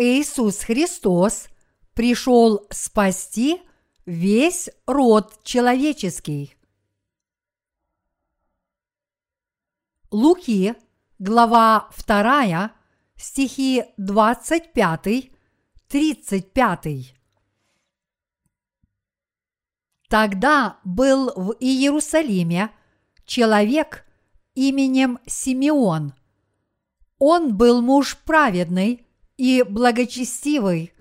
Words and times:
Иисус 0.00 0.60
Христос 0.60 1.50
пришел 1.92 2.66
спасти 2.70 3.60
весь 4.06 4.70
род 4.86 5.44
человеческий. 5.44 6.56
Луки, 10.10 10.74
глава 11.18 11.90
2, 12.06 12.72
стихи 13.16 13.84
25, 13.98 15.30
35. 15.86 17.14
Тогда 20.08 20.80
был 20.82 21.30
в 21.36 21.56
Иерусалиме 21.60 22.70
человек 23.26 24.06
именем 24.54 25.18
Симеон. 25.26 26.14
Он 27.18 27.54
был 27.54 27.82
муж 27.82 28.16
праведный 28.16 29.06
и 29.40 29.62
благочестивый, 29.62 30.92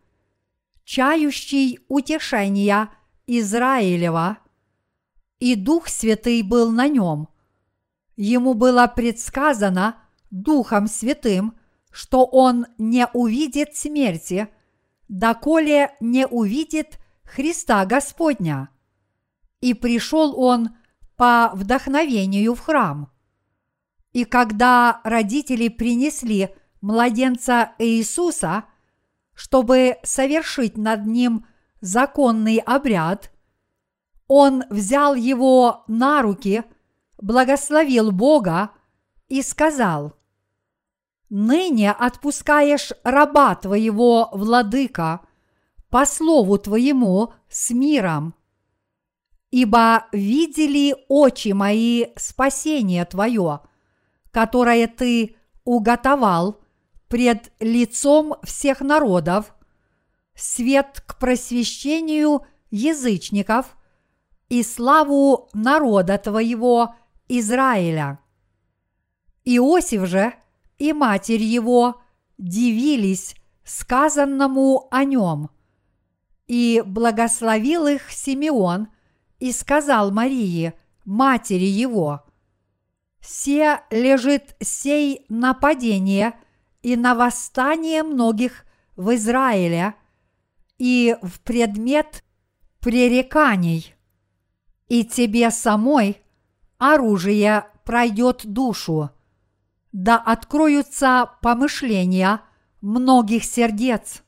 чающий 0.86 1.80
утешения 1.90 2.90
Израилева, 3.28 4.38
и 5.40 5.56
Дух 5.56 5.90
Святый 5.90 6.42
был 6.42 6.72
на 6.72 6.88
нем. 6.88 7.28
Ему 8.16 8.54
было 8.54 8.88
предсказано 8.88 9.98
Духом 10.32 10.88
Святым, 10.88 11.60
что 11.92 12.24
он 12.24 12.68
не 12.78 13.08
увидит 13.12 13.76
смерти, 13.76 14.48
доколе 15.10 15.92
не 16.00 16.26
увидит 16.26 16.98
Христа 17.26 17.86
Господня 17.86 18.70
и 19.60 19.74
пришел 19.74 20.34
он 20.40 20.70
по 21.18 21.52
вдохновению 21.54 22.56
в 22.56 22.62
храм. 22.62 23.12
И 24.14 24.24
когда 24.24 25.02
родители 25.04 25.68
принесли 25.68 26.56
младенца 26.82 27.74
Иисуса, 27.78 28.66
чтобы 29.34 29.98
совершить 30.04 30.78
над 30.78 31.06
ним 31.06 31.46
законный 31.82 32.58
обряд, 32.58 33.32
он 34.28 34.64
взял 34.70 35.16
его 35.16 35.84
на 35.88 36.22
руки, 36.22 36.64
благословил 37.18 38.12
Бога 38.12 38.72
и 39.28 39.42
сказал, 39.42 40.14
«Ныне 41.30 41.92
отпускаешь 41.92 42.92
раба 43.04 43.56
твоего, 43.56 44.30
владыка, 44.32 45.22
по 45.90 46.06
слову 46.06 46.58
твоему 46.58 47.34
с 47.50 47.72
миром, 47.72 48.36
ибо 49.52 50.06
видели 50.12 50.96
очи 51.08 51.50
мои 51.50 52.08
спасение 52.16 53.06
Твое, 53.06 53.62
которое 54.32 54.88
Ты 54.88 55.36
уготовал 55.64 56.62
пред 57.10 57.52
лицом 57.60 58.36
всех 58.44 58.80
народов, 58.82 59.54
свет 60.36 61.04
к 61.06 61.18
просвещению 61.18 62.46
язычников 62.72 63.78
и 64.48 64.64
славу 64.64 65.50
народа 65.54 66.18
Твоего 66.18 66.96
Израиля. 67.28 68.20
Иосиф 69.44 70.06
же 70.06 70.34
и 70.78 70.94
матерь 70.94 71.44
его 71.44 72.02
дивились 72.38 73.36
сказанному 73.66 74.88
о 74.92 75.04
нем, 75.04 75.50
и 76.48 76.82
благословил 76.86 77.88
их 77.88 78.10
Симеон– 78.12 78.88
и 79.40 79.52
сказал 79.52 80.12
Марии, 80.12 80.74
матери 81.06 81.66
его, 81.66 82.24
«Се 83.22 83.82
лежит 83.90 84.56
сей 84.62 85.26
нападение 85.30 86.40
и 86.82 86.96
на 86.96 87.16
восстание 87.16 88.04
многих 88.04 88.66
в 88.96 89.16
Израиле 89.16 89.96
и 90.78 91.16
в 91.22 91.40
предмет 91.42 92.24
пререканий, 92.80 93.96
и 94.88 95.04
тебе 95.04 95.52
самой 95.52 96.22
оружие 96.78 97.66
пройдет 97.84 98.46
душу, 98.46 99.12
да 99.92 100.18
откроются 100.18 101.32
помышления 101.42 102.42
многих 102.82 103.44
сердец». 103.44 104.24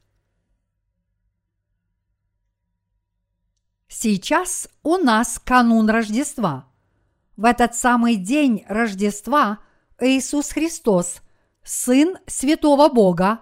Сейчас 3.93 4.69
у 4.83 4.95
нас 4.95 5.37
канун 5.37 5.89
Рождества. 5.89 6.65
В 7.35 7.43
этот 7.43 7.75
самый 7.75 8.15
день 8.15 8.63
Рождества 8.69 9.59
Иисус 9.99 10.51
Христос, 10.51 11.21
Сын 11.63 12.17
Святого 12.27 12.89
Бога, 12.89 13.41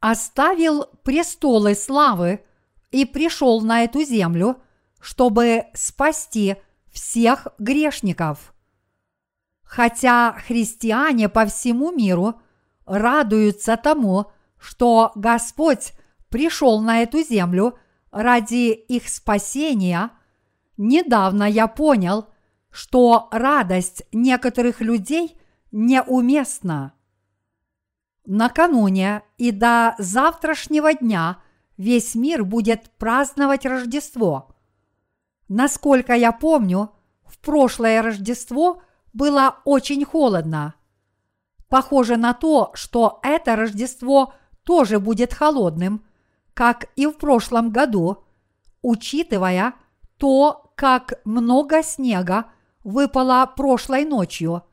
оставил 0.00 0.86
престолы 1.02 1.74
славы 1.74 2.44
и 2.90 3.04
пришел 3.04 3.60
на 3.60 3.84
эту 3.84 4.02
землю, 4.02 4.62
чтобы 5.00 5.64
спасти 5.74 6.56
всех 6.92 7.48
грешников. 7.58 8.54
Хотя 9.62 10.36
христиане 10.46 11.28
по 11.28 11.46
всему 11.46 11.92
миру 11.92 12.40
радуются 12.86 13.76
тому, 13.76 14.30
что 14.58 15.12
Господь 15.14 15.92
пришел 16.28 16.80
на 16.80 17.02
эту 17.02 17.22
землю– 17.22 17.78
ради 18.10 18.72
их 18.72 19.08
спасения, 19.08 20.10
недавно 20.76 21.44
я 21.44 21.66
понял, 21.66 22.26
что 22.70 23.28
радость 23.30 24.04
некоторых 24.12 24.80
людей 24.80 25.38
неуместна. 25.72 26.94
Накануне 28.30 29.22
и 29.38 29.50
до 29.50 29.94
завтрашнего 29.98 30.94
дня 30.94 31.38
весь 31.76 32.14
мир 32.14 32.44
будет 32.44 32.90
праздновать 32.98 33.66
Рождество. 33.66 34.54
Насколько 35.48 36.14
я 36.14 36.32
помню, 36.32 36.90
в 37.24 37.38
прошлое 37.38 38.02
Рождество 38.02 38.82
было 39.12 39.56
очень 39.64 40.04
холодно. 40.04 40.74
Похоже 41.68 42.16
на 42.16 42.34
то, 42.34 42.70
что 42.74 43.18
это 43.22 43.56
Рождество 43.56 44.34
тоже 44.62 45.00
будет 45.00 45.34
холодным– 45.34 46.04
как 46.58 46.88
и 46.96 47.06
в 47.06 47.12
прошлом 47.12 47.70
году, 47.70 48.24
учитывая 48.82 49.74
то, 50.16 50.72
как 50.74 51.20
много 51.24 51.84
снега 51.84 52.46
выпало 52.82 53.48
прошлой 53.56 54.04
ночью. 54.04 54.64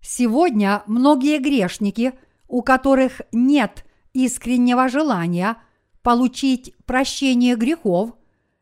Сегодня 0.00 0.82
многие 0.88 1.38
грешники, 1.38 2.18
у 2.48 2.62
которых 2.62 3.20
нет 3.32 3.84
искреннего 4.12 4.88
желания 4.88 5.56
получить 6.02 6.74
прощение 6.86 7.56
грехов, 7.56 8.14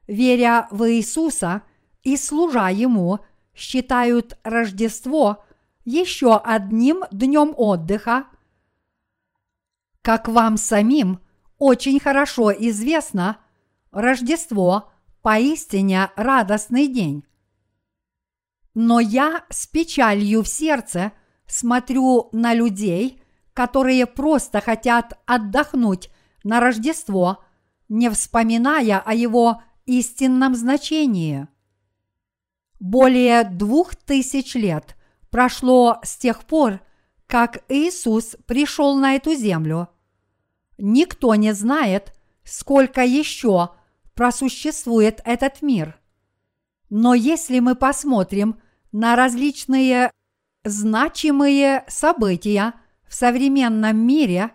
веря 0.06 0.69
в 0.70 0.88
Иисуса 0.91 1.62
и 2.03 2.16
служа 2.16 2.69
Ему, 2.69 3.20
считают 3.54 4.38
Рождество 4.44 5.44
еще 5.84 6.37
одним 6.37 7.04
днем 7.10 7.53
отдыха. 7.56 8.26
Как 10.03 10.28
вам 10.28 10.56
самим– 10.56 11.20
очень 11.64 12.00
хорошо 12.00 12.50
известно, 12.50 13.38
Рождество 13.93 14.91
поистине 15.22 16.10
радостный 16.16 16.88
день. 16.88 17.25
Но 18.75 18.99
я 18.99 19.44
с 19.49 19.69
печалью 19.69 20.43
в 20.43 20.49
сердце 20.49 21.12
смотрю 21.47 22.31
на 22.32 22.53
людей, 22.53 23.22
которые 23.55 24.07
просто 24.07 24.61
хотят 24.61 25.19
отдохнуть 25.27 26.11
на 26.44 26.61
Рождество, 26.61 27.43
не 27.88 28.11
вспоминая 28.11 28.99
о 28.99 29.15
его 29.15 29.62
истинном 29.87 30.55
значении. 30.55 31.49
Более 32.81 33.44
двух 33.44 33.94
тысяч 33.94 34.55
лет 34.55 34.97
прошло 35.31 35.99
с 36.03 36.17
тех 36.17 36.44
пор, 36.44 36.81
как 37.26 37.65
Иисус 37.69 38.37
пришел 38.47 38.97
на 38.97 39.15
эту 39.15 39.35
землю– 39.35 39.88
Никто 40.85 41.37
не 41.37 41.55
знает, 41.55 42.12
сколько 42.43 43.03
еще 43.03 43.71
просуществует 44.15 45.21
этот 45.25 45.62
мир. 45.62 45.97
Но 46.91 47.15
если 47.15 47.61
мы 47.61 47.76
посмотрим 47.76 48.61
на 48.91 49.15
различные 49.15 50.11
значимые 50.65 51.85
события 51.87 52.75
в 53.12 53.14
современном 53.14 53.94
мире 53.99 54.53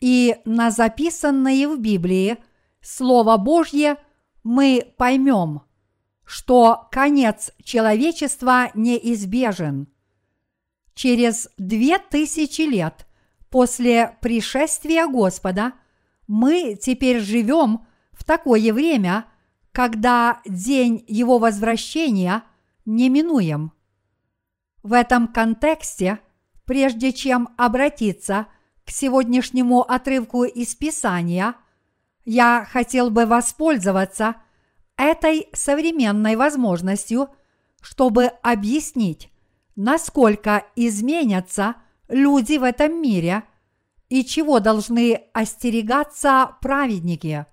и 0.00 0.36
на 0.44 0.70
записанные 0.70 1.66
в 1.66 1.80
Библии 1.80 2.36
Слово 2.82 3.38
Божье, 3.38 3.96
мы 4.44 4.92
поймем, 4.98 5.62
что 6.22 6.88
конец 6.92 7.52
человечества 7.64 8.70
неизбежен. 8.74 9.88
Через 10.92 11.48
две 11.56 11.96
тысячи 11.98 12.60
лет 12.60 13.06
После 13.48 14.18
пришествия 14.20 15.06
Господа 15.06 15.72
мы 16.26 16.76
теперь 16.78 17.20
живем 17.20 17.86
в 18.12 18.24
такое 18.24 18.74
время, 18.74 19.24
когда 19.72 20.42
день 20.44 21.02
Его 21.08 21.38
возвращения 21.38 22.42
неминуем. 22.84 23.72
В 24.82 24.92
этом 24.92 25.28
контексте, 25.28 26.20
прежде 26.66 27.12
чем 27.12 27.48
обратиться 27.56 28.48
к 28.84 28.90
сегодняшнему 28.90 29.80
отрывку 29.80 30.44
из 30.44 30.74
Писания, 30.74 31.54
я 32.24 32.66
хотел 32.70 33.10
бы 33.10 33.24
воспользоваться 33.24 34.36
этой 34.96 35.48
современной 35.52 36.36
возможностью, 36.36 37.28
чтобы 37.80 38.26
объяснить, 38.42 39.30
насколько 39.76 40.64
изменятся 40.74 41.76
люди 42.08 42.58
в 42.58 42.64
этом 42.64 43.00
мире 43.00 43.44
и 44.08 44.24
чего 44.24 44.60
должны 44.60 45.22
остерегаться 45.32 46.56
праведники. 46.60 47.46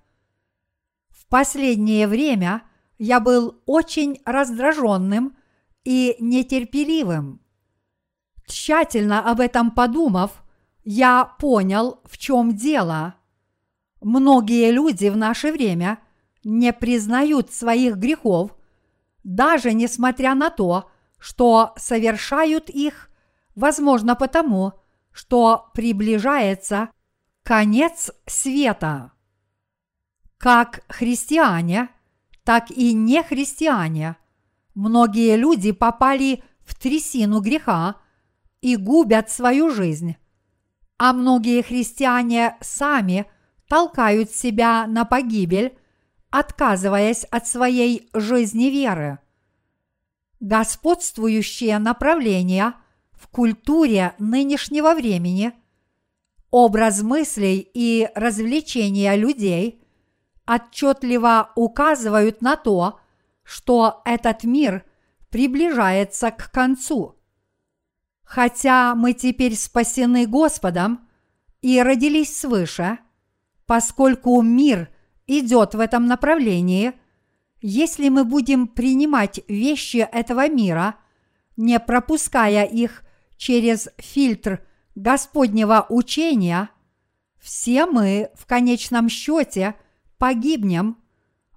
В 1.09 1.27
последнее 1.27 2.07
время 2.07 2.63
я 2.97 3.19
был 3.19 3.61
очень 3.65 4.21
раздраженным 4.25 5.35
и 5.83 6.15
нетерпеливым. 6.19 7.42
Тщательно 8.45 9.29
об 9.29 9.39
этом 9.39 9.71
подумав, 9.71 10.43
я 10.83 11.25
понял, 11.25 12.01
в 12.05 12.17
чем 12.17 12.55
дело. 12.55 13.15
Многие 14.01 14.71
люди 14.71 15.07
в 15.07 15.15
наше 15.17 15.51
время 15.51 15.99
не 16.43 16.73
признают 16.73 17.53
своих 17.53 17.95
грехов, 17.95 18.51
даже 19.23 19.73
несмотря 19.73 20.35
на 20.35 20.49
то, 20.49 20.91
что 21.17 21.73
совершают 21.77 22.69
их, 22.69 23.09
возможно 23.55 24.15
потому, 24.15 24.73
что 25.13 25.69
приближается 25.73 26.89
конец 27.43 28.11
света. 28.25 29.13
Как 30.37 30.83
христиане, 30.89 31.89
так 32.43 32.69
и 32.71 32.93
не 32.93 33.23
христиане, 33.23 34.17
многие 34.75 35.37
люди 35.37 35.71
попали 35.71 36.43
в 36.65 36.77
трясину 36.77 37.39
греха 37.39 37.95
и 38.63 38.75
губят 38.75 39.29
свою 39.29 39.69
жизнь, 39.69 40.15
а 40.97 41.13
многие 41.13 41.61
христиане 41.61 42.57
сами 42.61 43.27
толкают 43.67 44.31
себя 44.31 44.87
на 44.87 45.05
погибель, 45.05 45.77
отказываясь 46.31 47.25
от 47.25 47.47
своей 47.47 48.09
жизни 48.13 48.65
веры 48.65 49.19
господствующие 50.43 51.79
направления 51.79 52.75
в 53.13 53.29
культуре 53.29 54.13
нынешнего 54.19 54.93
времени, 54.93 55.53
образ 56.51 57.01
мыслей 57.01 57.65
и 57.73 58.09
развлечения 58.13 59.15
людей 59.15 59.81
отчетливо 60.45 61.51
указывают 61.55 62.41
на 62.41 62.57
то, 62.57 62.99
что 63.43 64.01
этот 64.03 64.43
мир 64.43 64.83
приближается 65.29 66.29
к 66.29 66.51
концу. 66.51 67.15
Хотя 68.23 68.95
мы 68.95 69.13
теперь 69.13 69.55
спасены 69.55 70.25
Господом 70.25 71.07
и 71.61 71.81
родились 71.81 72.37
свыше, 72.37 72.99
поскольку 73.65 74.41
мир 74.41 74.89
идет 75.27 75.75
в 75.75 75.79
этом 75.79 76.05
направлении– 76.07 76.93
если 77.65 78.09
мы 78.09 78.25
будем 78.25 78.67
принимать 78.67 79.39
вещи 79.47 79.97
этого 80.11 80.49
мира, 80.49 80.95
не 81.55 81.79
пропуская 81.79 82.65
их 82.65 83.03
через 83.37 83.87
фильтр 83.97 84.61
Господнего 84.95 85.85
учения, 85.87 86.69
все 87.41 87.85
мы 87.85 88.31
в 88.35 88.45
конечном 88.45 89.07
счете 89.07 89.75
погибнем, 90.17 90.97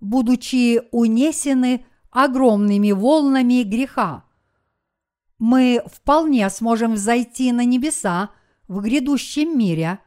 будучи 0.00 0.80
унесены 0.92 1.84
огромными 2.12 2.92
волнами 2.92 3.64
греха. 3.64 4.25
Мы 5.38 5.82
вполне 5.86 6.48
сможем 6.50 6.94
взойти 6.94 7.52
на 7.52 7.64
небеса 7.64 8.30
в 8.68 8.80
грядущем 8.80 9.58
мире, 9.58 9.98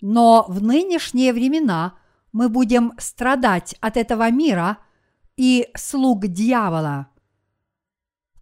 но 0.00 0.44
в 0.48 0.62
нынешние 0.62 1.32
времена 1.32 1.94
мы 2.32 2.48
будем 2.48 2.92
страдать 2.98 3.74
от 3.80 3.96
этого 3.96 4.30
мира– 4.30 4.78
и 5.36 5.68
слуг 5.76 6.26
дьявола. 6.26 7.08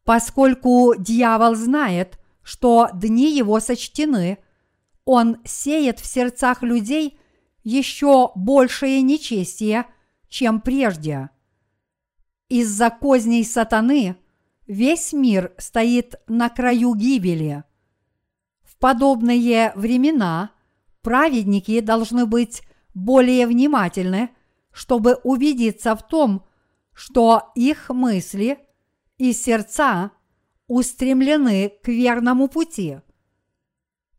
Поскольку 0.05 0.95
дьявол 0.97 1.55
знает, 1.55 2.19
что 2.43 2.89
дни 2.93 3.37
его 3.37 3.59
сочтены, 3.61 4.39
он 5.05 5.39
сеет 5.45 5.99
в 5.99 6.07
сердцах 6.07 6.63
людей 6.63 7.19
еще 7.63 8.31
большее 8.35 9.03
нечестие, 9.03 9.87
чем 10.29 10.61
прежде. 10.61 11.31
Из-за 12.49 12.91
козней 12.91 13.45
сатаны 13.45 14.17
весь 14.67 15.13
мир 15.13 15.53
стоит 15.59 16.15
на 16.27 16.49
краю 16.49 16.95
гибели. 16.95 17.65
В 18.63 18.77
подобные 18.77 19.73
времена 19.77 20.51
праведники 21.03 21.81
должны 21.81 22.27
быть 22.27 22.63
более 22.95 23.47
внимательны, 23.47 24.31
чтобы 24.73 25.15
убедиться 25.23 25.95
в 25.95 26.07
том, 26.07 26.45
что 26.93 27.53
их 27.55 27.91
мысли 27.91 28.59
и 29.19 29.33
сердца 29.33 30.13
устремлены 30.67 31.73
к 31.83 31.89
верному 31.89 32.49
пути. 32.49 33.01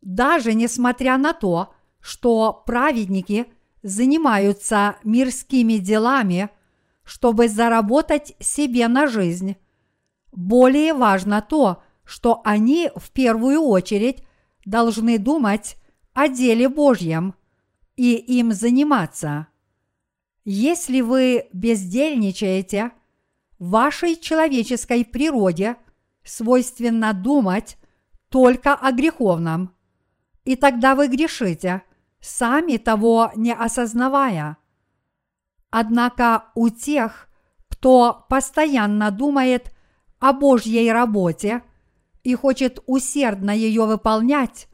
Даже 0.00 0.54
несмотря 0.54 1.18
на 1.18 1.32
то, 1.32 1.74
что 2.00 2.62
праведники 2.66 3.46
занимаются 3.82 4.96
мирскими 5.02 5.78
делами, 5.78 6.50
чтобы 7.02 7.48
заработать 7.48 8.34
себе 8.38 8.88
на 8.88 9.08
жизнь, 9.08 9.56
более 10.36 10.94
важно 10.94 11.42
то, 11.42 11.82
что 12.04 12.40
они 12.44 12.90
в 12.94 13.10
первую 13.10 13.62
очередь 13.62 14.22
должны 14.64 15.18
думать 15.18 15.76
о 16.12 16.28
деле 16.28 16.68
Божьем 16.68 17.34
и 17.96 18.14
им 18.14 18.52
заниматься. 18.52 19.48
Если 20.44 21.00
вы 21.00 21.48
бездельничаете, 21.52 22.92
вашей 23.58 24.14
человеческой 24.14 25.04
природе 25.04 25.76
свойственно 26.22 27.12
думать 27.12 27.78
только 28.28 28.74
о 28.74 28.92
греховном, 28.92 29.74
и 30.44 30.54
тогда 30.54 30.94
вы 30.94 31.08
грешите, 31.08 31.82
сами 32.20 32.76
того 32.76 33.32
не 33.34 33.52
осознавая. 33.52 34.58
Однако 35.70 36.50
у 36.54 36.68
тех, 36.68 37.28
кто 37.68 38.24
постоянно 38.28 39.10
думает 39.10 39.75
о 40.18 40.32
Божьей 40.32 40.90
работе 40.90 41.62
и 42.22 42.34
хочет 42.34 42.82
усердно 42.86 43.50
ее 43.50 43.86
выполнять, 43.86 44.68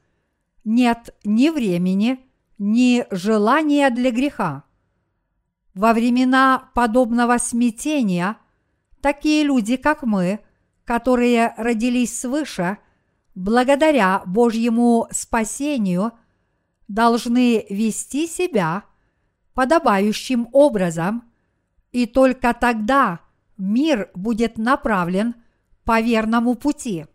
нет 0.65 1.15
ни 1.25 1.51
времени, 1.51 2.21
ни 2.59 3.05
желания 3.11 3.91
для 3.91 4.11
греха. 4.11 4.65
Во 5.75 5.93
времена 5.93 6.71
подобного 6.75 7.39
смятения 7.39 8.37
такие 9.01 9.43
люди, 9.43 9.77
как 9.77 10.03
мы, 10.03 10.41
которые 10.85 11.55
родились 11.57 12.19
свыше, 12.19 12.79
благодаря 13.35 14.23
Божьему 14.27 15.09
спасению, 15.11 16.13
должны 16.89 17.67
вести 17.71 18.27
себя 18.27 18.85
подобающим 19.55 20.49
образом, 20.53 21.25
и 21.91 22.07
только 22.07 22.55
тогда 22.55 23.21
мир 23.63 24.11
будет 24.15 24.59
направлен 24.59 25.35
по 25.85 26.01
верному 26.01 26.55
пути. 26.55 27.07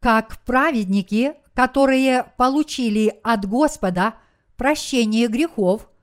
Как 0.00 0.38
праведники, 0.44 1.34
которые 1.54 2.32
получили 2.36 3.18
от 3.22 3.46
Господа 3.46 4.14
прощение 4.56 5.28
грехов– 5.28 5.88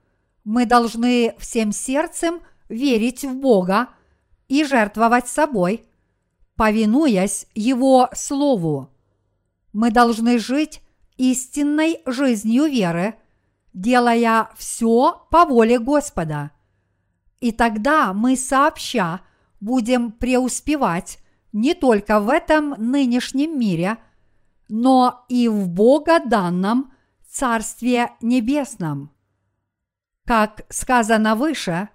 мы 0.46 0.64
должны 0.64 1.34
всем 1.38 1.72
сердцем 1.72 2.40
верить 2.68 3.24
в 3.24 3.34
Бога 3.34 3.88
и 4.46 4.64
жертвовать 4.64 5.26
собой, 5.26 5.84
повинуясь 6.54 7.48
Его 7.56 8.08
Слову. 8.14 8.88
Мы 9.72 9.90
должны 9.90 10.38
жить 10.38 10.82
истинной 11.16 12.00
жизнью 12.06 12.66
веры, 12.66 13.16
делая 13.74 14.48
все 14.56 15.26
по 15.32 15.44
воле 15.46 15.80
Господа. 15.80 16.52
И 17.40 17.52
тогда 17.52 18.12
мы 18.12 18.36
сообща 18.36 19.20
будем 19.60 20.12
преуспевать 20.12 21.18
не 21.52 21.74
только 21.74 22.20
в 22.20 22.28
этом 22.28 22.70
нынешнем 22.78 23.58
мире, 23.58 23.98
но 24.68 25.24
и 25.28 25.48
в 25.48 25.68
Бога 25.68 26.20
данном 26.20 26.92
Царстве 27.28 28.10
Небесном. 28.20 29.10
Как 30.24 30.66
сказано 30.68 31.34
выше, 31.34 31.88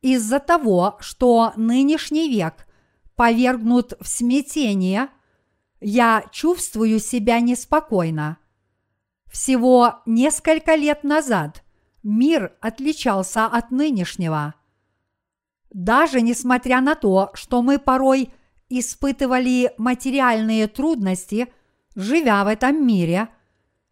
из-за 0.00 0.38
того, 0.40 0.96
что 1.00 1.52
нынешний 1.56 2.28
век 2.28 2.66
повергнут 3.16 3.94
в 4.00 4.08
смятение, 4.08 5.08
я 5.80 6.24
чувствую 6.32 6.98
себя 7.00 7.40
неспокойно. 7.40 8.38
Всего 9.30 9.96
несколько 10.06 10.74
лет 10.74 11.04
назад 11.04 11.62
мир 12.02 12.56
отличался 12.60 13.46
от 13.46 13.70
нынешнего. 13.70 14.54
Даже 15.70 16.20
несмотря 16.20 16.80
на 16.80 16.94
то, 16.94 17.30
что 17.34 17.62
мы 17.62 17.78
порой 17.78 18.32
испытывали 18.68 19.72
материальные 19.78 20.66
трудности, 20.68 21.52
живя 21.94 22.44
в 22.44 22.48
этом 22.48 22.86
мире, 22.86 23.28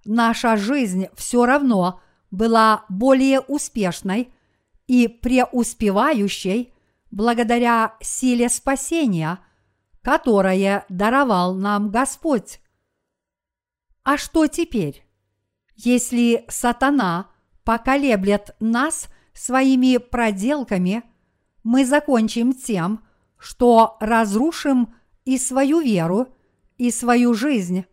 наша 0.04 0.56
жизнь 0.56 1.08
все 1.14 1.44
равно 1.44 2.00
была 2.30 2.84
более 2.88 3.40
успешной 3.40 4.32
и 4.86 5.08
преуспевающей 5.08 6.72
благодаря 7.10 7.94
силе 8.00 8.48
спасения, 8.48 9.38
которое 10.02 10.84
даровал 10.88 11.54
нам 11.54 11.90
Господь. 11.90 12.60
А 14.02 14.16
что 14.16 14.46
теперь? 14.46 15.04
Если 15.74 16.44
сатана 16.48 17.30
поколеблет 17.64 18.54
нас 18.60 19.08
своими 19.34 19.96
проделками, 19.98 21.02
мы 21.66 21.84
закончим 21.84 22.52
тем, 22.52 23.02
что 23.36 23.96
разрушим 23.98 24.94
и 25.24 25.36
свою 25.36 25.80
веру, 25.80 26.28
и 26.78 26.92
свою 26.92 27.34
жизнь, 27.34 27.86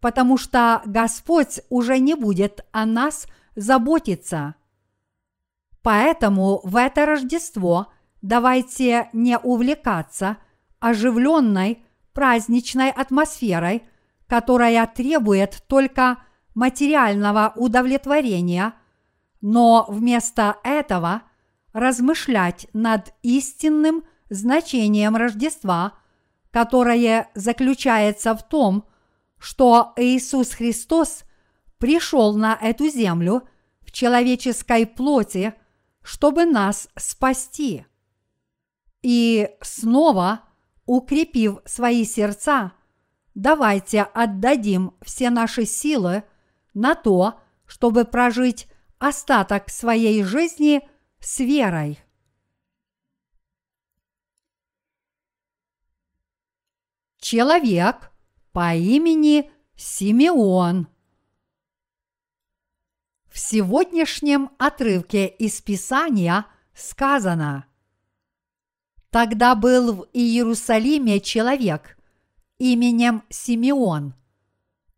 потому 0.00 0.36
что 0.36 0.82
Господь 0.84 1.60
уже 1.70 1.98
не 1.98 2.14
будет 2.14 2.66
о 2.72 2.84
нас 2.84 3.26
заботиться. 3.54 4.54
Поэтому 5.80 6.60
в 6.62 6.76
это 6.76 7.06
Рождество 7.06 7.86
давайте 8.20 9.08
не 9.14 9.38
увлекаться 9.38 10.36
оживленной 10.78 11.82
праздничной 12.12 12.90
атмосферой, 12.90 13.82
которая 14.26 14.86
требует 14.86 15.64
только 15.68 16.18
материального 16.54 17.54
удовлетворения, 17.56 18.74
но 19.40 19.86
вместо 19.88 20.58
этого 20.62 21.22
размышлять 21.76 22.68
над 22.72 23.12
истинным 23.22 24.04
значением 24.30 25.14
Рождества, 25.14 25.92
которое 26.50 27.30
заключается 27.34 28.34
в 28.34 28.48
том, 28.48 28.88
что 29.38 29.92
Иисус 29.96 30.52
Христос 30.52 31.24
пришел 31.76 32.34
на 32.34 32.54
эту 32.54 32.88
землю 32.88 33.46
в 33.82 33.92
человеческой 33.92 34.86
плоти, 34.86 35.52
чтобы 36.02 36.46
нас 36.46 36.88
спасти. 36.96 37.84
И 39.02 39.50
снова, 39.60 40.40
укрепив 40.86 41.58
свои 41.66 42.06
сердца, 42.06 42.72
давайте 43.34 44.00
отдадим 44.00 44.94
все 45.02 45.28
наши 45.28 45.66
силы 45.66 46.24
на 46.72 46.94
то, 46.94 47.38
чтобы 47.66 48.06
прожить 48.06 48.66
остаток 48.98 49.68
своей 49.68 50.22
жизни 50.22 50.80
с 51.20 51.40
верой. 51.40 51.98
Человек 57.18 58.12
по 58.52 58.74
имени 58.74 59.50
Симеон– 59.76 60.88
в 63.36 63.38
сегодняшнем 63.38 64.48
отрывке 64.56 65.26
из 65.26 65.60
Писания 65.60 66.46
сказано 66.72 67.66
«Тогда 69.10 69.54
был 69.54 69.92
в 69.92 70.08
Иерусалиме 70.14 71.20
человек 71.20 71.98
именем 72.56 73.24
Симеон. 73.28 74.14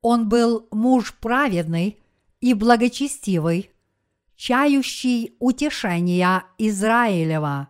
Он 0.02 0.28
был 0.28 0.68
муж 0.70 1.14
праведный 1.14 1.98
и 2.38 2.54
благочестивый, 2.54 3.72
чающий 4.38 5.36
утешения 5.38 6.44
Израилева». 6.56 7.68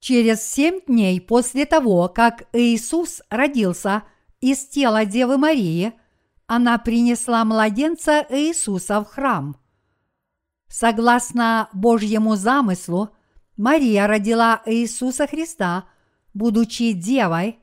Через 0.00 0.44
семь 0.44 0.80
дней 0.84 1.20
после 1.20 1.66
того, 1.66 2.08
как 2.08 2.48
Иисус 2.52 3.22
родился 3.30 4.02
из 4.40 4.66
тела 4.66 5.04
Девы 5.04 5.38
Марии– 5.38 5.92
она 6.54 6.76
принесла 6.76 7.46
младенца 7.46 8.26
Иисуса 8.28 9.00
в 9.00 9.06
храм. 9.06 9.56
Согласно 10.68 11.70
Божьему 11.72 12.36
замыслу, 12.36 13.08
Мария 13.56 14.06
родила 14.06 14.60
Иисуса 14.66 15.26
Христа, 15.26 15.86
будучи 16.34 16.92
девой, 16.92 17.58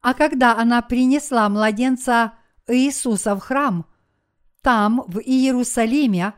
а 0.00 0.14
когда 0.14 0.56
она 0.56 0.82
принесла 0.82 1.48
младенца 1.48 2.34
Иисуса 2.68 3.34
в 3.34 3.40
храм, 3.40 3.86
там, 4.62 5.04
в 5.06 5.18
Иерусалиме, 5.18 6.34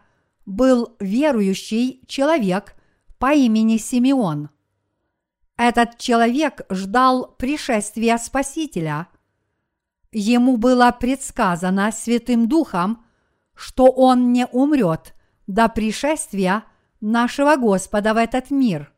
был 0.46 0.96
верующий 1.00 2.02
человек 2.06 2.74
по 3.18 3.32
имени 3.32 3.76
Симеон. 3.76 4.50
Этот 5.56 5.98
человек 5.98 6.62
ждал 6.70 7.34
пришествия 7.38 8.18
Спасителя– 8.18 9.08
ему 10.14 10.56
было 10.56 10.96
предсказано 10.98 11.90
Святым 11.92 12.48
Духом, 12.48 13.04
что 13.54 13.86
он 13.86 14.32
не 14.32 14.46
умрет 14.46 15.14
до 15.46 15.68
пришествия 15.68 16.64
нашего 17.00 17.56
Господа 17.56 18.14
в 18.14 18.16
этот 18.16 18.50
мир. 18.50 18.92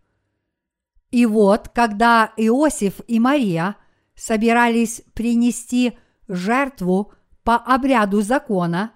И 1.10 1.26
вот, 1.26 1.68
когда 1.70 2.32
Иосиф 2.36 3.00
и 3.06 3.18
Мария 3.18 3.76
собирались 4.14 5.02
принести 5.14 5.98
жертву 6.28 7.12
по 7.42 7.56
обряду 7.56 8.22
закона, 8.22 8.92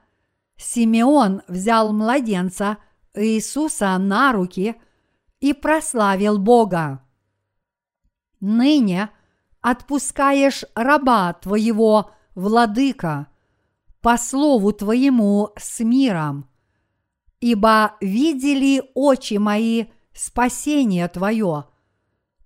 Симеон 0.61 1.43
взял 1.49 1.93
младенца 1.93 2.79
Иисуса 3.15 3.97
на 3.99 4.33
руки 4.33 4.77
и 5.41 5.53
прославил 5.53 6.39
Бога. 6.39 7.03
Ныне– 8.41 9.11
отпускаешь 9.61 10.65
раба 10.75 11.33
твоего, 11.35 12.11
владыка, 12.35 13.29
по 14.01 14.17
слову 14.17 14.73
твоему 14.73 15.51
с 15.57 15.81
миром, 15.81 16.49
ибо 17.41 17.97
видели 18.01 18.83
очи 18.95 19.35
мои 19.35 19.87
спасение 20.15 21.09
твое, 21.09 21.67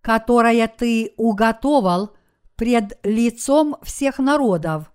которое 0.01 0.67
ты 0.69 1.15
уготовал 1.17 2.15
пред 2.57 2.99
лицом 3.05 3.77
всех 3.83 4.19
народов, 4.19 4.93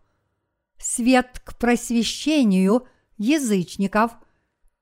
свет 0.77 1.41
к 1.43 1.57
просвещению 1.57 2.87
язычников 3.19 4.13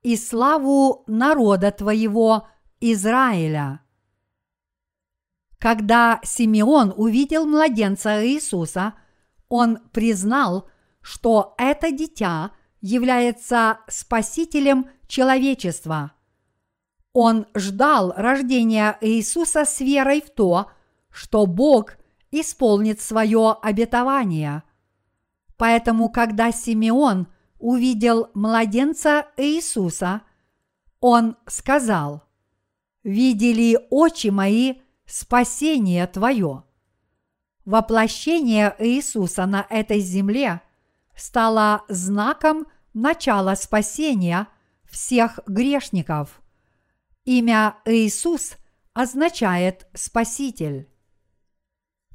и 0.03 0.15
славу 0.15 1.03
народа 1.08 1.72
твоего 1.72 2.48
Израиля. 2.79 3.82
Когда 5.60 6.22
Симеон 6.24 6.94
увидел 6.96 7.46
младенца 7.46 8.25
Иисуса, 8.25 8.94
он 9.50 9.79
признал, 9.91 10.70
что 11.01 11.56
это 11.58 11.91
дитя 11.91 12.51
является 12.79 13.79
спасителем 13.88 14.89
человечества. 15.08 16.12
Он 17.13 17.48
ждал 17.56 18.13
рождения 18.15 18.98
Иисуса 19.01 19.65
с 19.65 19.79
верой 19.79 20.22
в 20.22 20.29
то, 20.29 20.72
что 21.10 21.48
Бог 21.48 21.98
исполнит 22.29 23.01
свое 23.01 23.58
обетование. 23.62 24.62
Поэтому, 25.58 26.10
когда 26.10 26.51
Симеон 26.51 27.27
увидел 27.60 28.30
младенца 28.34 29.28
Иисуса, 29.38 30.22
он 31.00 31.38
сказал, 31.48 32.24
«Видели 33.04 33.80
очи 33.90 34.28
мои– 34.28 34.76
спасение 35.08 36.06
твое. 36.06 36.64
Воплощение 37.66 38.76
Иисуса 38.78 39.46
на 39.46 39.66
этой 39.70 40.00
земле 40.00 40.62
стало 41.16 41.84
знаком 41.88 42.68
начала 42.94 43.56
спасения 43.56 44.48
всех 44.86 45.40
грешников. 45.48 46.42
Имя 47.26 47.78
Иисус 47.86 48.56
означает 48.94 49.88
Спаситель. 49.94 50.90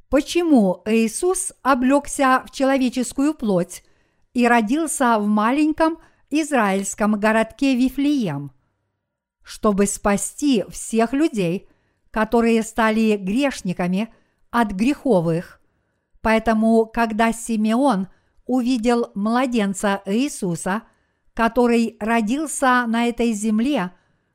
Почему 0.09 0.81
Иисус 0.85 1.53
облегся 1.61 2.43
в 2.47 2.51
человеческую 2.51 3.33
плоть 3.33 3.83
и 4.33 4.47
родился 4.47 5.17
в 5.19 5.27
маленьком 5.27 5.99
израильском 6.29 7.19
городке 7.19 7.75
Вифлеем? 7.75 8.51
Чтобы 9.43 9.85
спасти 9.87 10.63
всех 10.69 11.13
людей– 11.13 11.67
которые 12.13 12.61
стали 12.61 13.17
грешниками 13.17 14.13
от 14.51 14.71
греховых. 14.71 15.59
Поэтому, 16.21 16.85
когда 16.85 17.33
Симеон 17.33 18.07
увидел 18.45 19.11
младенца 19.15 20.03
Иисуса, 20.05 20.83
который 21.33 21.97
родился 21.99 22.85
на 22.85 23.07
этой 23.07 23.33
земле 23.33 23.93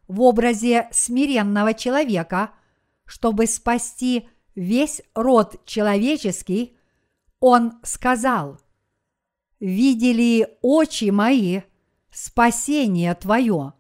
в 0.09 0.23
образе 0.23 0.88
смиренного 0.90 1.73
человека, 1.73 2.50
чтобы 3.05 3.47
спасти 3.47 4.28
весь 4.57 5.00
род 5.14 5.64
человеческий, 5.64 6.76
он 7.38 7.75
сказал, 7.85 8.61
«Видели 9.61 10.57
очи 10.62 11.11
мои 11.11 11.62
спасение 12.11 13.15
Твое». 13.15 13.75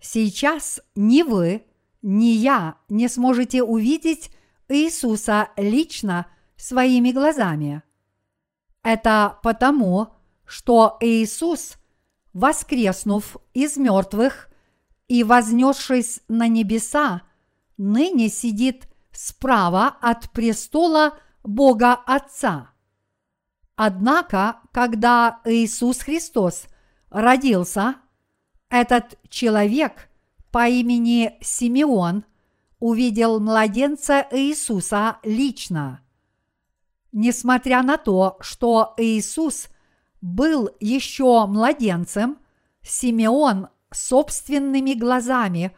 Сейчас 0.00 0.80
не 0.96 1.22
вы, 1.22 1.64
ни 2.02 2.26
я 2.26 2.76
не 2.88 3.08
сможете 3.08 3.62
увидеть 3.62 4.32
Иисуса 4.68 5.50
лично 5.56 6.26
своими 6.56 7.12
глазами. 7.12 7.82
Это 8.82 9.38
потому, 9.44 10.08
что 10.44 10.96
Иисус, 11.00 11.76
воскреснув 12.32 13.36
из 13.54 13.76
мертвых 13.76 14.48
и 15.06 15.22
вознесшись 15.22 16.20
на 16.26 16.48
небеса, 16.48 17.22
ныне 17.76 18.28
сидит 18.28 18.88
справа 19.12 19.96
от 20.00 20.30
престола 20.32 21.16
Бога 21.44 21.92
Отца. 21.92 22.71
Однако, 23.76 24.60
когда 24.72 25.40
Иисус 25.44 26.00
Христос 26.00 26.66
родился, 27.10 27.96
этот 28.68 29.18
человек 29.28 30.08
по 30.50 30.68
имени 30.68 31.38
Симеон 31.40 32.24
увидел 32.78 33.40
младенца 33.40 34.26
Иисуса 34.32 35.18
лично. 35.22 36.00
Несмотря 37.12 37.82
на 37.82 37.96
то, 37.96 38.38
что 38.40 38.94
Иисус 38.96 39.68
был 40.20 40.70
еще 40.80 41.46
младенцем, 41.46 42.38
Симеон 42.82 43.68
собственными 43.92 44.94
глазами 44.94 45.76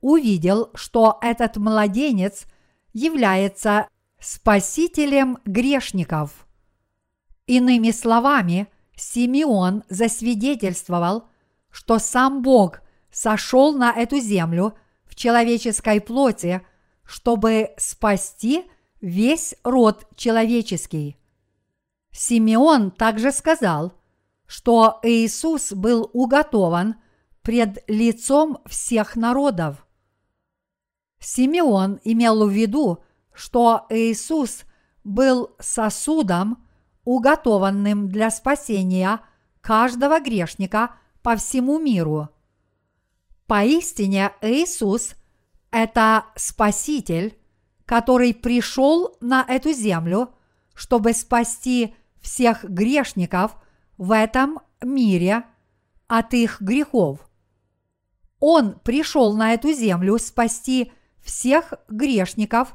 увидел, 0.00 0.70
что 0.74 1.18
этот 1.22 1.56
младенец 1.56 2.46
является 2.92 3.88
спасителем 4.20 5.38
грешников. 5.44 6.46
Иными 7.46 7.90
словами, 7.90 8.68
Симеон 8.96 9.84
засвидетельствовал, 9.88 11.28
что 11.70 11.98
сам 11.98 12.42
Бог 12.42 12.80
сошел 13.10 13.74
на 13.74 13.92
эту 13.92 14.18
землю 14.18 14.74
в 15.04 15.14
человеческой 15.14 16.00
плоти, 16.00 16.62
чтобы 17.04 17.70
спасти 17.76 18.64
весь 19.00 19.54
род 19.62 20.06
человеческий. 20.16 21.18
Симеон 22.12 22.90
также 22.90 23.32
сказал, 23.32 23.92
что 24.46 25.00
Иисус 25.02 25.72
был 25.72 26.08
уготован 26.12 26.96
пред 27.42 27.84
лицом 27.88 28.58
всех 28.66 29.16
народов. 29.16 29.86
Симеон 31.18 32.00
имел 32.04 32.46
в 32.46 32.50
виду, 32.50 33.02
что 33.32 33.86
Иисус 33.90 34.62
был 35.02 35.54
сосудом, 35.58 36.63
уготованным 37.04 38.08
для 38.08 38.30
спасения 38.30 39.20
каждого 39.60 40.20
грешника 40.20 40.96
по 41.22 41.36
всему 41.36 41.78
миру. 41.78 42.28
Поистине 43.46 44.32
Иисус– 44.40 45.14
это 45.70 46.26
Спаситель, 46.36 47.38
который 47.84 48.34
пришел 48.34 49.16
на 49.20 49.44
эту 49.46 49.72
землю, 49.72 50.30
чтобы 50.74 51.12
спасти 51.12 51.94
всех 52.20 52.64
грешников 52.64 53.56
в 53.98 54.12
этом 54.12 54.60
мире 54.82 55.44
от 56.06 56.32
их 56.34 56.60
грехов. 56.60 57.28
Он 58.40 58.78
пришел 58.80 59.34
на 59.34 59.54
эту 59.54 59.72
землю 59.72 60.18
спасти 60.18 60.92
всех 61.22 61.74
грешников 61.88 62.74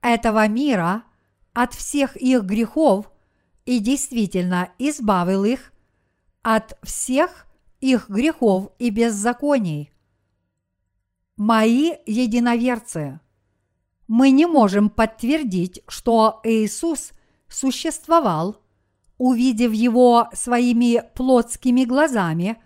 этого 0.00 0.46
мира 0.48 1.04
от 1.52 1.74
всех 1.74 2.16
их 2.16 2.42
грехов 2.44 3.11
и 3.64 3.78
действительно 3.78 4.70
избавил 4.78 5.44
их 5.44 5.72
от 6.42 6.78
всех 6.82 7.46
их 7.80 8.08
грехов 8.08 8.70
и 8.78 8.90
беззаконий. 8.90 9.92
Мои 11.36 11.94
единоверцы, 12.06 13.20
мы 14.06 14.30
не 14.30 14.46
можем 14.46 14.90
подтвердить, 14.90 15.82
что 15.88 16.40
Иисус 16.44 17.12
существовал, 17.48 18.58
увидев 19.18 19.72
его 19.72 20.28
своими 20.32 21.02
плотскими 21.14 21.84
глазами, 21.84 22.62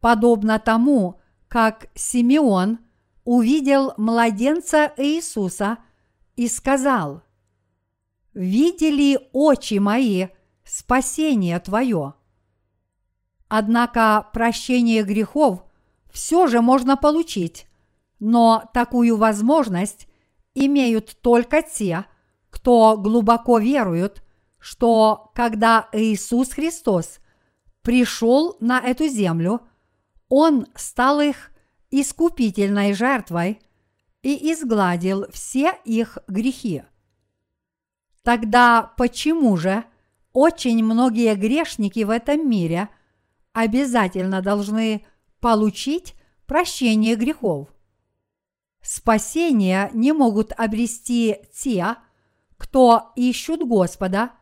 подобно 0.00 0.58
тому, 0.58 1.20
как 1.48 1.88
Симеон 1.94 2.78
увидел 3.24 3.92
младенца 3.96 4.92
Иисуса 4.96 5.78
и 6.36 6.48
сказал, 6.48 7.22
«Видели 8.38 9.18
очи 9.32 9.80
мои 9.80 10.28
спасение 10.62 11.58
Твое». 11.58 12.14
Однако 13.48 14.28
прощение 14.32 15.02
грехов 15.02 15.64
все 16.12 16.46
же 16.46 16.60
можно 16.60 16.96
получить, 16.96 17.66
но 18.20 18.62
такую 18.72 19.16
возможность 19.16 20.06
имеют 20.54 21.20
только 21.20 21.62
те, 21.62 22.04
кто 22.50 22.96
глубоко 22.96 23.58
веруют, 23.58 24.22
что 24.60 25.32
когда 25.34 25.88
Иисус 25.90 26.52
Христос 26.52 27.18
пришел 27.82 28.56
на 28.60 28.78
эту 28.78 29.08
землю, 29.08 29.62
Он 30.28 30.68
стал 30.76 31.20
их 31.20 31.50
искупительной 31.90 32.92
жертвой 32.92 33.60
и 34.22 34.52
изгладил 34.52 35.26
все 35.32 35.72
их 35.84 36.18
грехи. 36.28 36.84
Тогда 38.28 38.92
почему 38.98 39.56
же 39.56 39.86
очень 40.34 40.84
многие 40.84 41.34
грешники 41.34 42.00
в 42.00 42.10
этом 42.10 42.46
мире 42.46 42.90
обязательно 43.54 44.42
должны 44.42 45.06
получить 45.40 46.14
прощение 46.44 47.16
грехов? 47.16 47.70
Спасение 48.82 49.88
не 49.94 50.12
могут 50.12 50.52
обрести 50.52 51.38
те, 51.54 51.96
кто 52.58 53.12
ищут 53.16 53.66
Господа 53.66 54.32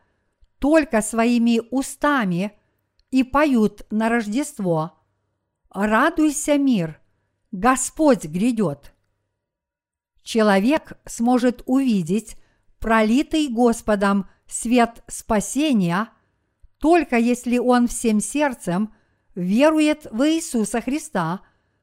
только 0.59 1.01
своими 1.01 1.61
устами 1.71 2.59
и 3.09 3.23
поют 3.23 3.87
на 3.89 4.09
Рождество 4.09 4.99
«Радуйся, 5.69 6.57
мир, 6.57 6.99
Господь 7.53 8.25
грядет». 8.25 8.93
Человек 10.23 10.99
сможет 11.05 11.63
увидеть 11.65 12.35
пролитый 12.87 13.49
Господом 13.49 14.29
свет 14.47 15.03
спасения, 15.09 16.07
только 16.79 17.17
если 17.17 17.57
он 17.57 17.89
всем 17.89 18.21
сердцем 18.21 18.93
верует 19.35 20.07
в 20.09 20.25
Иисуса 20.25 20.79
Христа, 20.79 21.41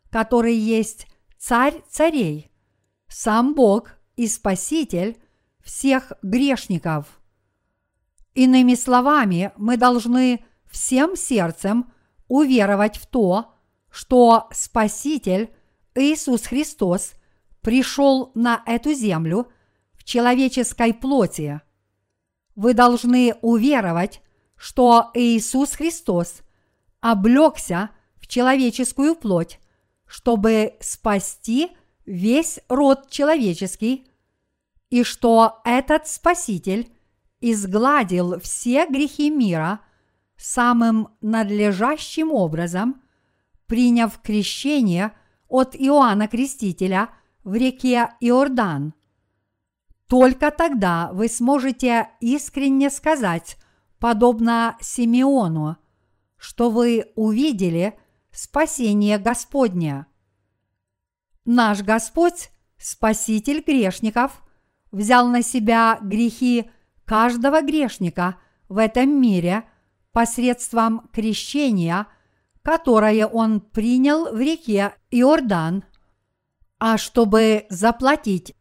который 0.09 0.55
есть 0.55 1.07
Царь 1.37 1.83
царей, 1.91 2.51
сам 3.07 3.53
Бог 3.53 3.99
и 4.17 4.27
Спаситель 4.27 5.19
всех 5.63 6.15
грешников. 6.23 7.21
Иными 8.33 8.75
словами, 8.75 9.53
мы 9.59 9.77
должны 9.77 10.43
всем 10.65 11.17
сердцем 11.17 11.93
уверовать 12.29 12.97
в 12.97 13.05
то, 13.05 13.53
что 13.91 14.49
Спаситель 14.53 15.55
Иисус 15.95 16.47
Христос 16.47 17.13
пришел 17.61 18.33
на 18.35 18.63
эту 18.65 18.95
землю 18.95 19.51
человеческой 20.05 20.95
плоти. 20.95 21.61
Вы 22.55 22.75
должны 22.75 23.35
уверовать, 23.43 24.23
что 24.57 25.11
Иисус 25.15 25.73
Христос 25.73 26.43
облегся 27.01 27.91
в 28.17 28.27
человеческую 28.27 29.15
плоть, 29.17 29.59
чтобы 30.07 30.75
спасти 30.81 31.71
весь 32.07 32.61
род 32.69 33.11
человеческий, 33.11 34.07
и 34.91 35.03
что 35.03 35.61
этот 35.65 36.07
Спаситель 36.07 36.93
изгладил 37.41 38.39
все 38.41 38.87
грехи 38.87 39.29
мира 39.29 39.81
самым 40.37 41.09
надлежащим 41.21 42.33
образом, 42.33 43.03
приняв 43.67 44.21
крещение 44.23 45.13
от 45.49 45.75
Иоанна 45.75 46.29
Крестителя 46.29 47.11
в 47.43 47.55
реке 47.55 48.11
Иордан. 48.21 48.95
Только 50.15 50.53
тогда 50.53 51.11
вы 51.13 51.27
сможете 51.27 52.09
искренне 52.21 52.89
сказать, 52.89 53.57
подобно 53.99 54.77
Симеону, 54.81 55.77
что 56.37 56.71
вы 56.71 57.11
увидели 57.17 57.99
спасение 58.31 59.19
Господня. 59.19 60.07
Наш 61.45 61.83
Господь, 61.83 62.51
Спаситель 62.79 63.65
грешников, 63.67 64.45
взял 64.93 65.27
на 65.27 65.43
себя 65.43 65.99
грехи 66.01 66.71
каждого 67.05 67.61
грешника 67.61 68.37
в 68.69 68.79
этом 68.79 69.21
мире 69.21 69.65
посредством 70.13 71.09
крещения, 71.13 72.07
которое 72.63 73.27
Он 73.27 73.61
принял 73.61 74.33
в 74.33 74.39
реке 74.39 74.95
Иордан. 75.11 75.83
А 76.79 76.99
чтобы 76.99 77.67
заплатить 77.69 78.55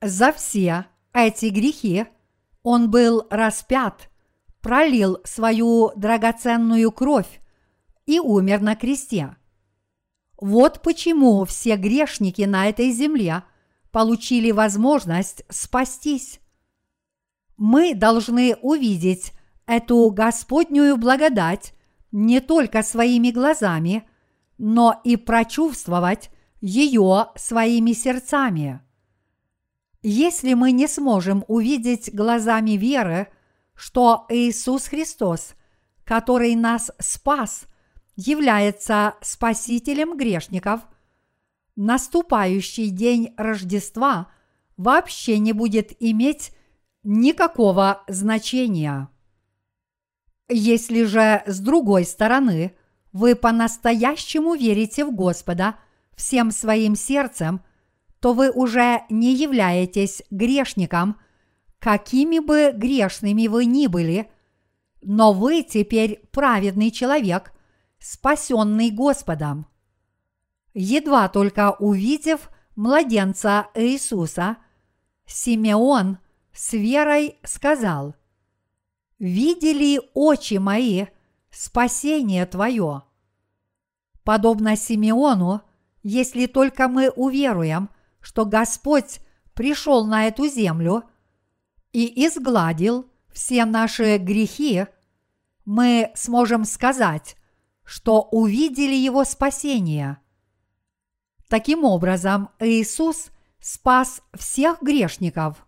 за 0.00 0.32
все 0.32 0.86
эти 1.14 1.46
грехи, 1.46 2.06
Он 2.62 2.90
был 2.90 3.26
распят, 3.30 4.10
пролил 4.60 5.18
свою 5.24 5.92
драгоценную 5.96 6.90
кровь 6.92 7.40
и 8.04 8.18
умер 8.18 8.60
на 8.60 8.76
кресте. 8.76 9.36
Вот 10.38 10.82
почему 10.82 11.44
все 11.44 11.76
грешники 11.76 12.42
на 12.42 12.68
этой 12.68 12.90
земле 12.90 13.44
получили 13.92 14.50
возможность 14.50 15.44
спастись. 15.48 16.40
Мы 17.56 17.94
должны 17.94 18.56
увидеть 18.56 19.32
эту 19.66 20.10
Господнюю 20.10 20.96
благодать 20.96 21.72
не 22.10 22.40
только 22.40 22.82
своими 22.82 23.30
глазами, 23.30 24.08
но 24.58 25.00
и 25.04 25.16
прочувствовать 25.16 26.30
ее 26.60 27.28
своими 27.36 27.92
сердцами. 27.92 28.80
Если 30.06 30.52
мы 30.52 30.72
не 30.72 30.86
сможем 30.86 31.46
увидеть 31.48 32.14
глазами 32.14 32.72
веры, 32.72 33.28
что 33.74 34.26
Иисус 34.28 34.86
Христос, 34.88 35.54
который 36.04 36.54
нас 36.56 36.90
спас, 36.98 37.64
является 38.14 39.14
Спасителем 39.22 40.18
грешников, 40.18 40.82
наступающий 41.74 42.90
день 42.90 43.32
Рождества 43.38 44.28
вообще 44.76 45.38
не 45.38 45.54
будет 45.54 45.96
иметь 46.00 46.52
никакого 47.02 48.04
значения. 48.06 49.08
Если 50.50 51.04
же 51.04 51.42
с 51.46 51.60
другой 51.60 52.04
стороны 52.04 52.76
вы 53.12 53.34
по-настоящему 53.34 54.54
верите 54.54 55.06
в 55.06 55.14
Господа 55.14 55.76
всем 56.14 56.50
своим 56.50 56.94
сердцем, 56.94 57.62
то 58.24 58.32
вы 58.32 58.50
уже 58.50 59.02
не 59.10 59.34
являетесь 59.34 60.22
грешником, 60.30 61.20
какими 61.78 62.38
бы 62.38 62.72
грешными 62.74 63.48
вы 63.48 63.66
ни 63.66 63.86
были, 63.86 64.30
но 65.02 65.34
вы 65.34 65.62
теперь 65.62 66.26
праведный 66.32 66.90
человек, 66.90 67.52
спасенный 67.98 68.90
Господом. 68.90 69.66
Едва 70.72 71.28
только 71.28 71.72
увидев 71.72 72.48
младенца 72.76 73.66
Иисуса, 73.74 74.56
Симеон 75.26 76.16
с 76.54 76.72
верой 76.72 77.36
сказал, 77.44 78.14
«Видели 79.18 80.00
очи 80.14 80.54
мои 80.54 81.08
спасение 81.50 82.46
Твое». 82.46 83.02
Подобно 84.22 84.76
Симеону, 84.76 85.60
если 86.02 86.46
только 86.46 86.88
мы 86.88 87.10
уверуем, 87.10 87.90
что 88.24 88.46
Господь 88.46 89.20
пришел 89.52 90.06
на 90.06 90.26
эту 90.26 90.48
землю 90.48 91.04
и 91.92 92.26
изгладил 92.26 93.06
все 93.30 93.66
наши 93.66 94.16
грехи, 94.16 94.86
мы 95.66 96.10
сможем 96.14 96.64
сказать, 96.64 97.36
что 97.84 98.22
увидели 98.22 98.94
Его 98.94 99.24
спасение. 99.24 100.16
Таким 101.48 101.84
образом, 101.84 102.48
Иисус 102.60 103.28
спас 103.60 104.22
всех 104.32 104.80
грешников. 104.80 105.66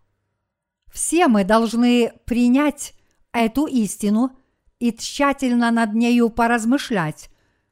Все 0.91 1.29
мы 1.29 1.45
должны 1.45 2.15
принять 2.25 2.95
эту 3.33 3.67
истину 3.67 4.31
и 4.79 4.95
тщательно 4.95 5.71
над 5.71 5.93
нею 5.93 6.31
поразмышлять 6.31 7.29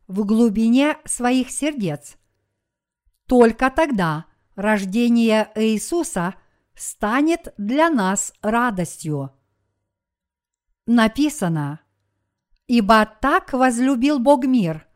в 0.09 0.27
глубине 0.27 0.99
своих 1.07 1.51
сердец. 1.51 2.19
Только 3.27 3.71
тогда 3.71 4.27
рождение 4.57 5.51
Иисуса 5.55 6.35
станет 6.75 7.55
для 7.57 7.91
нас 7.91 8.33
радостью. 8.43 9.31
Написано, 10.87 11.81
«Ибо 12.67 13.07
так 13.21 13.53
возлюбил 13.53 14.19
Бог 14.19 14.45
мир, 14.45 14.87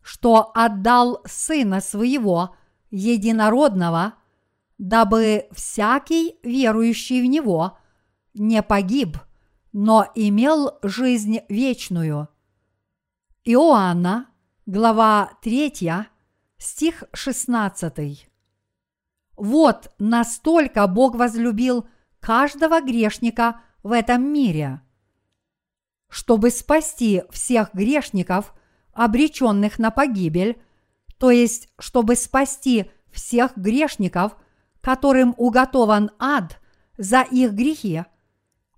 что 0.00 0.50
отдал 0.54 1.22
Сына 1.26 1.80
Своего 1.80 2.56
Единородного, 2.90 4.14
дабы 4.78 5.48
всякий 5.52 6.38
верующий 6.42 7.22
в 7.22 7.26
Него 7.26 7.78
не 8.34 8.62
погиб, 8.62 9.18
но 9.72 10.10
имел 10.14 10.78
жизнь 10.82 11.40
вечную». 11.48 12.28
Иоанна, 13.44 14.26
глава 14.66 15.30
3, 15.42 16.06
стих 16.58 17.04
16. 17.12 18.28
Вот 19.38 19.92
настолько 20.00 20.84
Бог 20.88 21.14
возлюбил 21.14 21.86
каждого 22.18 22.80
грешника 22.80 23.60
в 23.84 23.92
этом 23.92 24.32
мире. 24.32 24.80
Чтобы 26.08 26.50
спасти 26.50 27.22
всех 27.30 27.72
грешников, 27.72 28.52
обреченных 28.92 29.78
на 29.78 29.92
погибель, 29.92 30.60
то 31.18 31.30
есть 31.30 31.68
чтобы 31.78 32.16
спасти 32.16 32.90
всех 33.12 33.56
грешников, 33.56 34.36
которым 34.80 35.34
уготован 35.36 36.10
ад 36.18 36.60
за 36.96 37.22
их 37.22 37.52
грехи, 37.52 38.04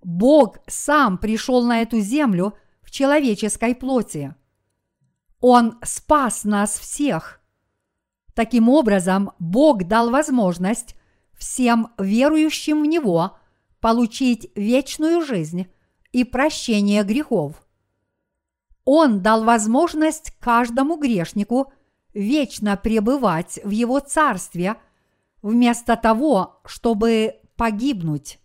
Бог 0.03 0.59
сам 0.67 1.17
пришел 1.17 1.63
на 1.63 1.81
эту 1.81 2.01
землю 2.01 2.55
в 2.83 2.91
человеческой 2.91 3.73
плоти. 3.73 4.35
Он 5.39 5.79
спас 5.83 6.43
нас 6.43 6.77
всех– 6.77 7.39
Таким 8.41 8.69
образом, 8.69 9.33
Бог 9.37 9.83
дал 9.83 10.09
возможность 10.09 10.95
всем 11.37 11.93
верующим 11.99 12.81
в 12.81 12.87
Него 12.87 13.37
получить 13.79 14.51
вечную 14.55 15.23
жизнь 15.23 15.67
и 16.11 16.23
прощение 16.23 17.03
грехов. 17.03 17.53
Он 18.83 19.21
дал 19.21 19.43
возможность 19.43 20.31
каждому 20.39 20.97
грешнику 20.97 21.71
вечно 22.15 22.77
пребывать 22.77 23.59
в 23.63 23.69
Его 23.69 23.99
Царстве, 23.99 24.77
вместо 25.43 25.95
того, 25.95 26.63
чтобы 26.65 27.35
погибнуть. 27.55 28.39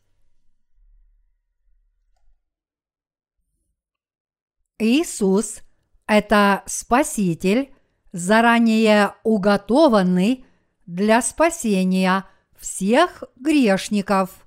Иисус– 4.78 5.62
это 6.06 6.64
Спаситель, 6.66 7.72
заранее 8.12 9.14
уготованный 9.24 10.44
для 10.86 11.20
спасения 11.22 12.24
всех 12.58 13.24
грешников. 13.36 14.46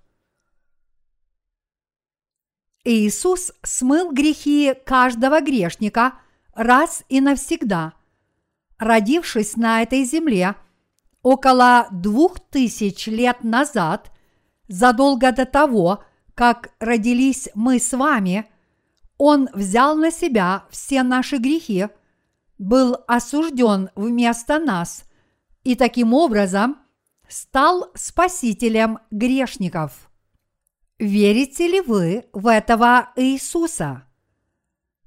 Иисус 2.83 3.51
смыл 3.61 4.11
грехи 4.11 4.73
каждого 4.85 5.41
грешника 5.41 6.13
раз 6.53 7.03
и 7.09 7.21
навсегда. 7.21 7.93
Родившись 8.77 9.57
на 9.57 9.81
этой 9.81 10.05
земле 10.05 10.55
около 11.21 11.87
двух 11.91 12.39
тысяч 12.39 13.07
лет 13.07 13.43
назад, 13.43 14.11
задолго 14.69 15.31
до 15.33 15.45
того, 15.45 16.03
как 16.33 16.71
родились 16.79 17.49
мы 17.53 17.79
с 17.79 17.91
вами, 17.91 18.49
Он 19.17 19.49
взял 19.53 19.95
на 19.95 20.11
себя 20.11 20.63
все 20.69 21.03
наши 21.03 21.37
грехи– 21.37 21.89
был 22.59 22.97
осужден 23.07 23.89
вместо 23.95 24.59
нас 24.59 25.05
и 25.63 25.75
таким 25.75 26.13
образом 26.13 26.77
стал 27.27 27.89
спасителем 27.95 28.99
грешников. 29.09 30.11
Верите 30.99 31.67
ли 31.67 31.81
вы 31.81 32.25
в 32.33 32.47
этого 32.47 33.09
Иисуса? 33.15 34.03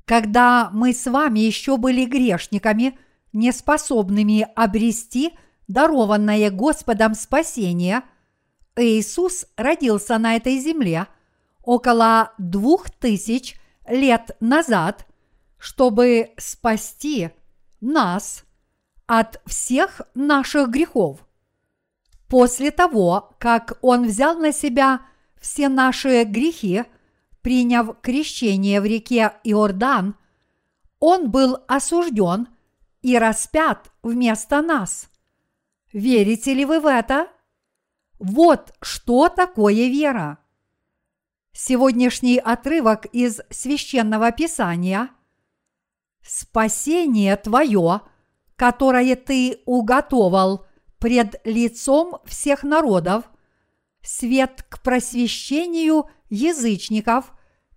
Когда 0.07 0.71
мы 0.73 0.95
с 0.95 1.07
вами 1.07 1.41
еще 1.41 1.77
были 1.77 2.07
грешниками, 2.07 2.99
неспособными 3.33 4.47
обрести 4.57 5.33
дарованное 5.69 6.51
Господом 6.51 7.15
спасение, 7.15 8.03
Иисус 8.77 9.47
родился 9.57 10.17
на 10.19 10.37
этой 10.37 10.59
земле 10.59 11.07
около 11.63 12.33
двух 12.39 12.91
тысяч 12.91 13.57
лет 13.87 14.37
назад, 14.41 15.07
чтобы 15.59 16.31
спасти 16.39 17.31
нас 17.83 18.45
от 19.07 19.43
всех 19.45 20.01
наших 20.15 20.71
грехов. 20.71 21.27
После 22.29 22.71
того, 22.71 23.35
как 23.39 23.77
Он 23.83 24.07
взял 24.07 24.39
на 24.39 24.53
себя 24.53 25.03
все 25.39 25.69
наши 25.69 26.25
грехи, 26.25 26.85
приняв 27.43 28.01
крещение 28.01 28.81
в 28.81 28.87
реке 28.87 29.35
Иордан, 29.45 30.15
Он 30.99 31.31
был 31.31 31.59
осужден 31.69 32.49
и 33.03 33.19
распят 33.19 33.91
вместо 34.03 34.63
нас. 34.63 35.11
Верите 35.93 36.55
ли 36.55 36.65
вы 36.65 36.81
в 36.81 36.87
это? 36.87 37.29
Вот 38.19 38.73
что 38.81 39.29
такое 39.29 39.89
вера. 39.89 40.39
Сегодняшний 41.53 42.39
отрывок 42.39 43.05
из 43.07 43.41
священного 43.51 44.33
писания– 44.33 45.11
спасение 46.23 47.37
Твое, 47.37 48.03
которое 48.57 49.17
Ты 49.17 49.63
уготовал 49.67 50.67
пред 50.99 51.41
лицом 51.45 52.19
всех 52.25 52.63
народов, 52.63 53.25
свет 54.03 54.65
к 54.69 54.83
просвещению 54.83 56.09
язычников 56.31 57.33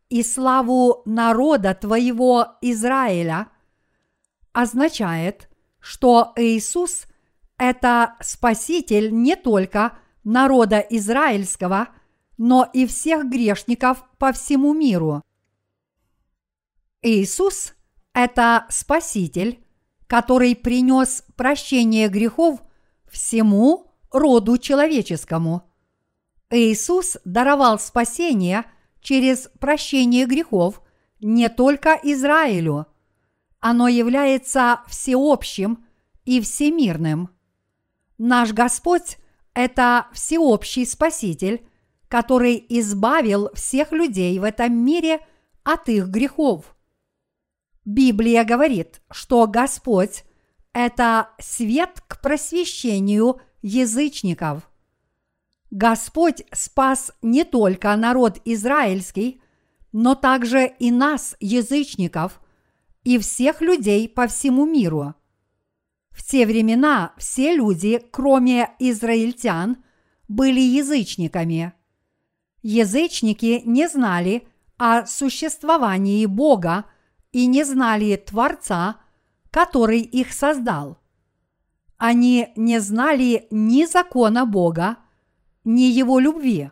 и 0.10 0.23
славу 0.23 1.01
народа 1.05 1.73
Твоего 1.73 2.47
Израиля, 2.62 3.47
означает, 4.53 5.49
что 5.79 6.34
Иисус– 6.36 7.05
это 7.58 8.15
Спаситель 8.21 9.13
не 9.13 9.36
только 9.36 9.97
народа 10.23 10.79
израильского, 10.79 11.89
но 12.38 12.67
и 12.73 12.86
всех 12.86 13.29
грешников 13.29 14.03
по 14.17 14.34
всему 14.34 14.73
миру. 14.73 15.21
Иисус 17.01 17.75
это 18.15 18.65
Спаситель, 18.69 19.62
который 20.08 20.56
принес 20.56 21.23
прощение 21.36 22.08
грехов 22.08 22.62
всему 23.12 23.91
роду 24.10 24.58
человеческому. 24.58 25.69
Иисус 26.49 27.17
даровал 27.25 27.78
спасение 27.78 28.63
через 29.01 29.49
прощение 29.60 30.25
грехов 30.25 30.82
не 31.19 31.49
только 31.49 31.99
Израилю. 32.04 32.88
Оно 33.60 33.89
является 33.89 34.80
всеобщим 34.88 35.86
и 36.23 36.39
всемирным. 36.39 37.30
Наш 38.17 38.54
Господь– 38.54 39.17
это 39.54 40.08
всеобщий 40.13 40.86
Спаситель, 40.86 41.67
который 42.08 42.65
избавил 42.69 43.49
всех 43.56 43.91
людей 43.91 44.39
в 44.39 44.43
этом 44.43 44.73
мире 44.73 45.19
от 45.63 45.89
их 45.89 46.08
грехов. 46.08 46.75
Библия 47.86 48.43
говорит, 48.43 49.02
что 49.12 49.48
Господь– 49.48 50.24
это 50.74 51.30
свет 51.39 52.04
к 52.08 52.19
просвещению 52.19 53.39
язычников. 53.62 54.69
Господь 55.71 56.43
спас 56.52 57.12
не 57.21 57.43
только 57.43 57.95
народ 57.95 58.41
израильский, 58.43 59.41
но 59.91 60.15
также 60.15 60.67
и 60.67 60.91
нас, 60.91 61.36
язычников, 61.39 62.41
и 63.04 63.19
всех 63.19 63.62
людей 63.62 64.10
по 64.10 64.28
всему 64.28 64.65
миру. 64.65 65.13
В 66.10 66.24
те 66.24 66.45
времена 66.45 67.13
все 67.17 67.56
люди, 67.56 68.02
кроме 68.12 68.71
израильтян, 68.80 69.78
были 70.28 70.60
язычниками. 70.60 71.74
Язычники 72.63 73.62
не 73.65 73.88
знали 73.88 74.48
о 74.78 75.06
существовании 75.06 76.26
Бога 76.26 76.86
и 77.36 77.48
не 77.48 77.65
знали 77.65 78.15
Творца, 78.15 78.95
который 79.52 80.00
их 80.00 80.32
создал. 80.32 81.00
Они 81.98 82.48
не 82.56 82.80
знали 82.80 83.48
ни 83.52 83.84
закона 83.84 84.45
Бога, 84.45 85.00
ни 85.65 85.82
Его 85.82 86.19
любви. 86.19 86.71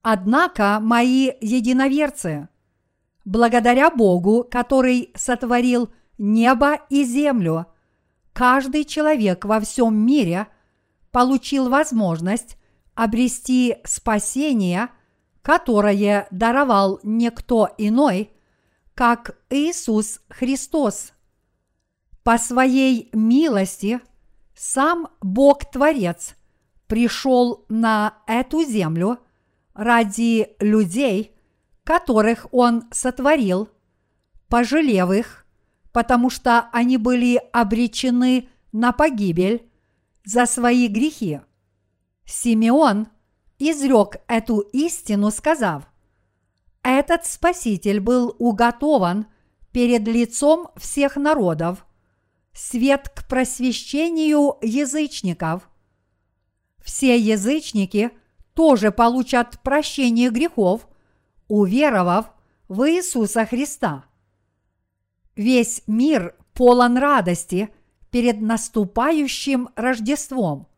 Однако 0.00 0.78
мои 0.80 1.30
единоверцы, 1.42 2.48
благодаря 3.26 3.90
Богу, 3.90 4.48
который 4.50 5.12
сотворил 5.14 5.90
небо 6.16 6.78
и 6.88 7.04
землю, 7.04 7.66
каждый 8.32 8.84
человек 8.86 9.44
во 9.44 9.60
всем 9.60 9.94
мире 9.94 10.46
получил 11.10 11.68
возможность 11.68 12.56
обрести 12.94 13.76
спасение, 13.84 14.88
которое 15.42 16.28
даровал 16.30 16.98
никто 17.02 17.68
иной, 17.76 18.33
как 18.94 19.36
Иисус 19.50 20.20
Христос. 20.28 21.12
По 22.22 22.38
своей 22.38 23.10
милости 23.12 24.00
сам 24.56 25.08
Бог-творец 25.20 26.36
пришел 26.86 27.64
на 27.68 28.18
эту 28.26 28.64
землю 28.64 29.18
ради 29.74 30.54
людей, 30.60 31.36
которых 31.82 32.46
Он 32.52 32.84
сотворил, 32.92 33.68
пожалев 34.48 35.10
их, 35.10 35.46
потому 35.92 36.30
что 36.30 36.68
они 36.72 36.96
были 36.96 37.40
обречены 37.52 38.48
на 38.72 38.92
погибель 38.92 39.68
за 40.24 40.46
свои 40.46 40.88
грехи. 40.88 41.40
Симеон 42.24 43.08
изрек 43.58 44.16
эту 44.28 44.60
истину, 44.60 45.30
сказав, 45.30 45.84
этот 46.90 47.24
Спаситель 47.24 48.00
был 48.00 48.36
уготован 48.38 49.26
перед 49.72 50.06
лицом 50.06 50.68
всех 50.76 51.16
народов, 51.16 51.86
свет 52.52 53.08
к 53.08 53.26
просвещению 53.26 54.58
язычников. 54.62 55.68
Все 56.82 57.18
язычники 57.18 58.10
тоже 58.54 58.92
получат 58.92 59.60
прощение 59.62 60.30
грехов, 60.30 60.86
уверовав 61.48 62.26
в 62.68 62.88
Иисуса 62.88 63.46
Христа. 63.46 64.04
Весь 65.34 65.82
мир 65.86 66.36
полон 66.52 66.98
радости 66.98 67.70
перед 68.10 68.40
наступающим 68.40 69.70
Рождеством. 69.74 70.68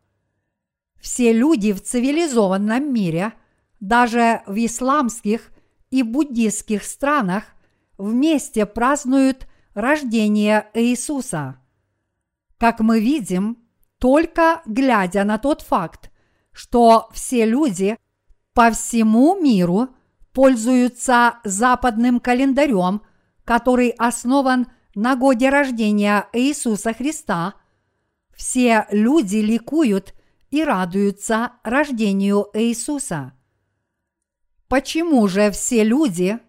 Все 0.99 1.31
люди 1.31 1.73
в 1.73 1.83
цивилизованном 1.83 2.91
мире, 2.91 3.33
даже 3.79 4.41
в 4.47 4.57
исламских 4.65 5.51
и 5.89 6.03
буддийских 6.03 6.83
странах 6.83 7.43
вместе 7.97 8.65
празднуют 8.65 9.47
рождение 9.73 10.69
Иисуса. 10.73 11.59
Как 12.57 12.79
мы 12.79 12.99
видим, 12.99 13.57
только 13.99 14.61
глядя 14.65 15.23
на 15.23 15.37
тот 15.37 15.61
факт, 15.61 16.11
что 16.51 17.07
все 17.13 17.45
люди 17.45 17.97
по 18.53 18.71
всему 18.71 19.39
миру 19.39 19.89
пользуются 20.33 21.39
западным 21.43 22.19
календарем, 22.19 23.01
который 23.43 23.89
основан 23.89 24.67
на 24.95 25.15
годе 25.15 25.49
рождения 25.49 26.27
Иисуса 26.33 26.93
Христа, 26.93 27.53
все 28.35 28.87
люди 28.91 29.37
ликуют 29.37 30.15
и 30.49 30.63
радуются 30.63 31.53
рождению 31.63 32.47
Иисуса. 32.53 33.36
Почему 34.67 35.27
же 35.29 35.49
все 35.51 35.83
люди 35.83 36.39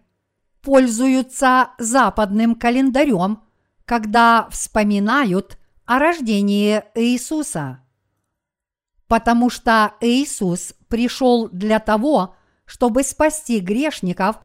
пользуются 0.61 1.71
западным 1.77 2.55
календарем, 2.55 3.43
когда 3.85 4.49
вспоминают 4.51 5.57
о 5.85 5.99
рождении 5.99 6.83
Иисуса? 6.95 7.79
Потому 9.07 9.49
что 9.49 9.93
Иисус 10.01 10.73
пришел 10.89 11.47
для 11.47 11.79
того, 11.79 12.35
чтобы 12.65 13.03
спасти 13.03 13.59
грешников 13.59 14.35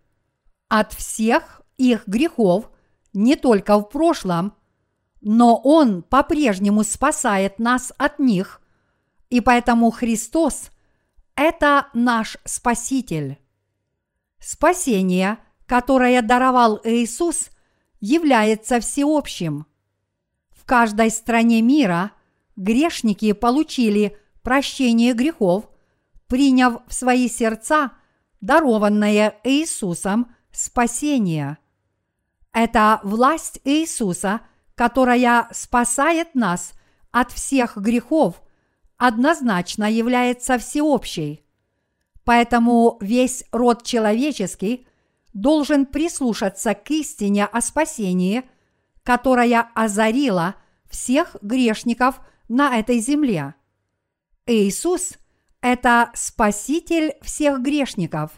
от 0.69 0.93
всех 0.93 1.63
их 1.77 2.07
грехов 2.07 2.71
не 3.13 3.35
только 3.35 3.77
в 3.79 3.83
прошлом, 3.85 4.55
но 5.21 5.57
Он 5.57 6.03
по-прежнему 6.03 6.85
спасает 6.85 7.59
нас 7.59 7.93
от 7.99 8.19
них, 8.21 8.61
и 9.31 9.41
поэтому 9.41 9.91
Христос– 9.91 10.71
это 11.35 11.89
наш 11.93 12.39
Спаситель. 12.45 13.39
Спасение, 14.45 15.39
которое 15.65 16.21
даровал 16.21 16.79
Иисус, 16.85 17.49
является 18.01 18.79
всеобщим. 18.79 19.65
В 20.51 20.67
каждой 20.67 21.11
стране 21.11 21.63
мира 21.63 22.13
грешники 22.55 23.33
получили 23.33 24.19
прощение 24.43 25.15
грехов, 25.15 25.71
приняв 26.27 26.83
в 26.87 26.93
свои 26.93 27.27
сердца 27.31 27.93
дарованное 28.43 29.41
Иисусом 29.45 30.35
спасение. 30.53 31.57
Это 32.53 33.01
власть 33.03 33.63
Иисуса, 33.65 34.43
которая 34.75 35.49
спасает 35.53 36.35
нас 36.35 36.75
от 37.13 37.33
всех 37.33 37.79
грехов, 37.79 38.43
однозначно 38.99 39.91
является 39.91 40.59
всеобщей. 40.59 41.44
Поэтому 42.25 42.97
весь 43.01 43.45
род 43.53 43.83
человеческий 43.83 44.87
должен 45.35 45.85
прислушаться 45.85 46.75
к 46.75 46.91
истине 46.91 47.45
о 47.45 47.61
спасении, 47.61 48.43
которая 49.03 49.69
озарила 49.75 50.55
всех 50.89 51.37
грешников 51.43 52.21
на 52.49 52.79
этой 52.79 52.99
земле. 52.99 53.55
Иисус– 54.47 55.15
это 55.61 56.11
Спаситель 56.15 57.15
всех 57.23 57.61
грешников. 57.61 58.31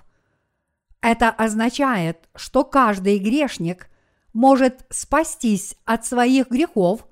Это 1.01 1.31
означает, 1.31 2.29
что 2.35 2.65
каждый 2.65 3.19
грешник 3.19 3.89
может 4.33 4.85
спастись 4.91 5.77
от 5.85 6.05
своих 6.05 6.51
грехов, 6.51 7.07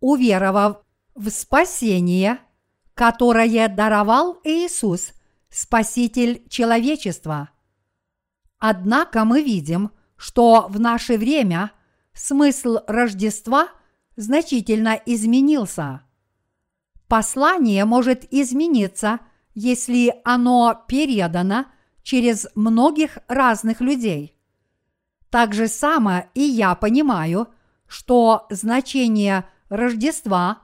уверовав 0.00 0.82
в 1.14 1.28
спасение, 1.30 2.38
которое 2.94 3.68
даровал 3.68 4.38
Иисус 4.44 5.12
Спаситель 5.56 6.46
человечества. 6.50 7.48
Однако 8.58 9.24
мы 9.24 9.40
видим, 9.40 9.90
что 10.18 10.66
в 10.68 10.78
наше 10.78 11.16
время 11.16 11.72
смысл 12.12 12.80
Рождества 12.86 13.68
значительно 14.16 15.00
изменился. 15.06 16.02
Послание 17.08 17.86
может 17.86 18.30
измениться, 18.30 19.20
если 19.54 20.20
оно 20.26 20.84
передано 20.88 21.64
через 22.02 22.46
многих 22.54 23.16
разных 23.26 23.80
людей. 23.80 24.36
Так 25.30 25.54
же 25.54 25.68
само 25.68 26.26
и 26.34 26.42
я 26.42 26.74
понимаю, 26.74 27.48
что 27.86 28.46
значение 28.50 29.48
Рождества 29.70 30.58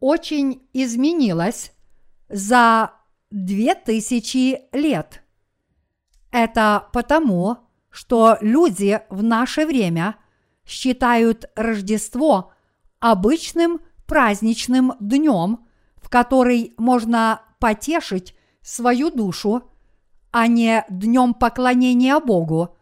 очень 0.00 0.68
изменилось 0.74 1.72
за 2.28 2.92
две 3.30 3.74
тысячи 3.74 4.60
лет. 4.72 5.22
Это 6.30 6.88
потому, 6.92 7.58
что 7.90 8.36
люди 8.40 9.00
в 9.08 9.22
наше 9.22 9.66
время 9.66 10.16
считают 10.66 11.50
Рождество 11.56 12.52
обычным 13.00 13.80
праздничным 14.06 14.94
днем, 15.00 15.66
в 15.96 16.08
который 16.08 16.74
можно 16.76 17.42
потешить 17.58 18.34
свою 18.60 19.10
душу, 19.10 19.70
а 20.30 20.46
не 20.46 20.84
днем 20.88 21.34
поклонения 21.34 22.18
Богу 22.20 22.76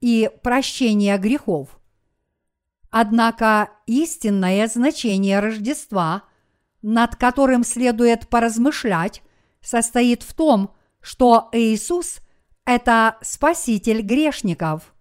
и 0.00 0.30
прощения 0.42 1.18
грехов. 1.18 1.80
Однако 2.90 3.70
истинное 3.86 4.68
значение 4.68 5.40
Рождества, 5.40 6.22
над 6.82 7.16
которым 7.16 7.64
следует 7.64 8.28
поразмышлять, 8.28 9.22
состоит 9.64 10.22
в 10.22 10.34
том, 10.34 10.72
что 11.00 11.48
Иисус– 11.52 12.20
это 12.64 13.16
Спаситель 13.22 14.02
грешников. 14.02 14.94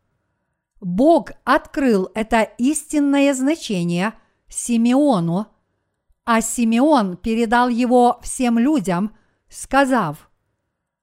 Бог 0.81 1.31
открыл 1.43 2.09
это 2.15 2.41
истинное 2.57 3.33
значение 3.33 4.13
Симеону, 4.49 5.47
а 6.25 6.41
Симеон 6.41 7.17
передал 7.17 7.69
его 7.69 8.19
всем 8.21 8.57
людям, 8.57 9.15
сказав, 9.49 10.29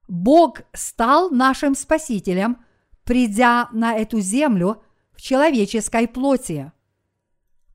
«Бог 0.08 0.62
стал 0.72 1.30
нашим 1.30 1.74
Спасителем, 1.74 2.64
придя 3.04 3.68
на 3.72 3.94
эту 3.94 4.20
землю 4.20 4.82
в 5.12 5.20
человеческой 5.20 6.08
плоти». 6.08 6.72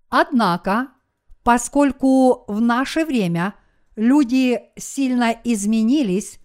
Однако, 0.09 0.89
поскольку 1.43 2.45
в 2.47 2.61
наше 2.61 3.05
время 3.05 3.55
люди 3.95 4.61
сильно 4.77 5.35
изменились, 5.43 6.39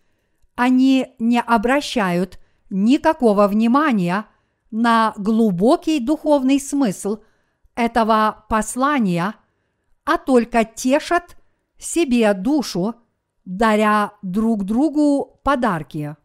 они 0.54 1.14
не 1.18 1.40
обращают 1.40 2.38
никакого 2.70 3.48
внимания 3.48 4.26
на 4.70 5.14
глубокий 5.16 6.00
духовный 6.00 6.60
смысл 6.60 7.18
этого 7.74 8.44
послания, 8.48 9.34
а 10.04 10.18
только 10.18 10.64
тешат 10.64 11.36
себе 11.78 12.32
душу, 12.34 12.94
даря 13.44 14.12
друг 14.22 14.64
другу 14.64 15.40
подарки. 15.42 16.16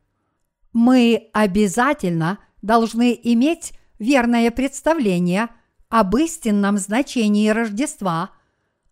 Мы 0.73 1.29
обязательно 1.33 2.39
должны 2.61 3.17
иметь 3.23 3.73
верное 3.99 4.51
представление 4.51 5.49
об 5.89 6.15
истинном 6.17 6.77
значении 6.77 7.49
Рождества, 7.49 8.31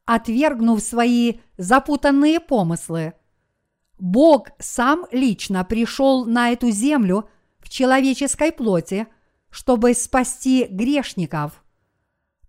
отвергнув 0.06 0.82
свои 0.82 1.40
запутанные 1.58 2.40
помыслы– 2.40 3.14
Бог 4.04 4.50
сам 4.60 5.06
лично 5.14 5.64
пришел 5.64 6.26
на 6.26 6.50
эту 6.50 6.72
землю 6.72 7.30
в 7.60 7.70
человеческой 7.70 8.52
плоти, 8.52 9.08
чтобы 9.50 9.94
спасти 9.94 10.66
грешников. 10.70 11.64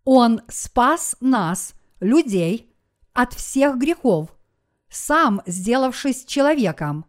Он 0.05 0.41
спас 0.49 1.17
нас, 1.21 1.75
людей, 2.01 2.75
от 3.13 3.35
всех 3.35 3.79
грехов, 3.79 4.37
сам 4.91 5.43
сделавшись 5.47 6.25
человеком. 6.25 7.05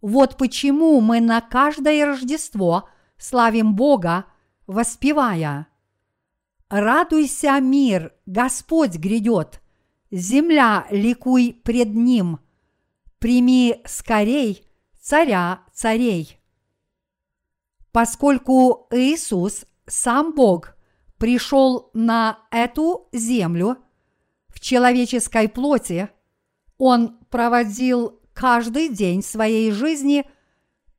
Вот 0.00 0.38
почему 0.38 1.02
мы 1.02 1.20
на 1.20 1.42
каждое 1.42 2.06
Рождество 2.06 2.88
славим 3.18 3.74
Бога, 3.74 4.24
воспевая 4.66 5.66
«Радуйся, 6.76 7.60
мир, 7.60 8.12
Господь 8.26 8.96
грядет, 8.96 9.62
земля 10.10 10.88
ликуй 10.90 11.52
пред 11.62 11.94
Ним, 11.94 12.40
прими 13.20 13.80
скорей 13.86 14.66
царя 15.00 15.62
царей. 15.72 16.40
Поскольку 17.92 18.88
Иисус, 18.90 19.66
сам 19.86 20.34
Бог, 20.34 20.74
пришел 21.16 21.90
на 21.94 22.40
эту 22.50 23.08
землю 23.12 23.76
в 24.48 24.58
человеческой 24.58 25.48
плоти, 25.48 26.08
Он 26.76 27.18
проводил 27.30 28.20
каждый 28.32 28.88
день 28.88 29.22
своей 29.22 29.70
жизни 29.70 30.28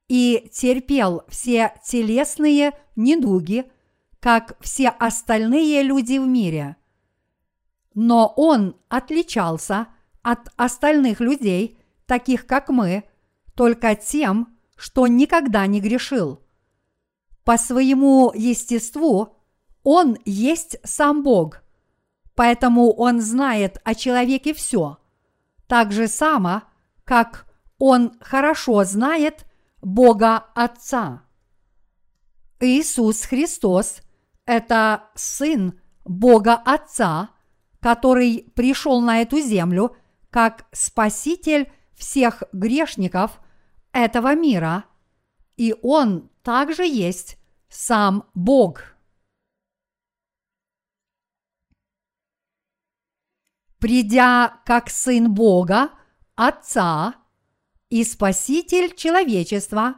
и 0.07 0.49
терпел 0.53 1.23
все 1.27 1.73
телесные 1.85 2.71
недуги, 2.95 3.69
как 4.25 4.57
все 4.59 4.89
остальные 4.89 5.83
люди 5.83 6.17
в 6.17 6.25
мире. 6.25 6.77
Но 7.93 8.33
Он 8.35 8.75
отличался 8.89 9.85
от 10.23 10.51
остальных 10.57 11.19
людей– 11.19 11.77
таких 12.07 12.47
как 12.47 12.69
мы, 12.69 13.03
только 13.53 13.95
тем, 13.95 14.57
что 14.75 15.05
никогда 15.05 15.67
не 15.67 15.79
грешил. 15.79 16.41
По 17.43 17.57
своему 17.57 18.31
естеству 18.33 19.37
он 19.83 20.17
есть 20.25 20.77
сам 20.83 21.21
Бог, 21.21 21.61
поэтому 22.33 22.91
он 22.93 23.21
знает 23.21 23.79
о 23.83 23.93
человеке 23.93 24.55
все, 24.55 24.97
так 25.67 25.91
же 25.91 26.07
само, 26.07 26.63
как 27.03 27.45
он 27.77 28.17
хорошо 28.19 28.83
знает 28.85 29.45
Бога 29.83 30.37
Отца. 30.55 31.21
Иисус 32.59 33.21
Христос– 33.21 34.01
это 34.45 35.09
Сын 35.15 35.79
Бога 36.03 36.55
Отца, 36.55 37.31
который 37.79 38.51
пришел 38.55 39.01
на 39.01 39.21
эту 39.21 39.39
землю 39.39 39.95
как 40.29 40.65
Спаситель 40.71 41.71
всех 41.93 42.43
грешников 42.51 43.39
этого 43.91 44.35
мира, 44.35 44.85
и 45.55 45.75
Он 45.81 46.29
также 46.43 46.85
есть 46.85 47.37
сам 47.69 48.29
Бог. 48.33 48.95
Придя 53.79 54.61
как 54.65 54.89
Сын 54.89 55.33
Бога, 55.33 55.91
Отца 56.35 57.15
и 57.89 58.03
Спаситель 58.03 58.95
человечества, 58.95 59.95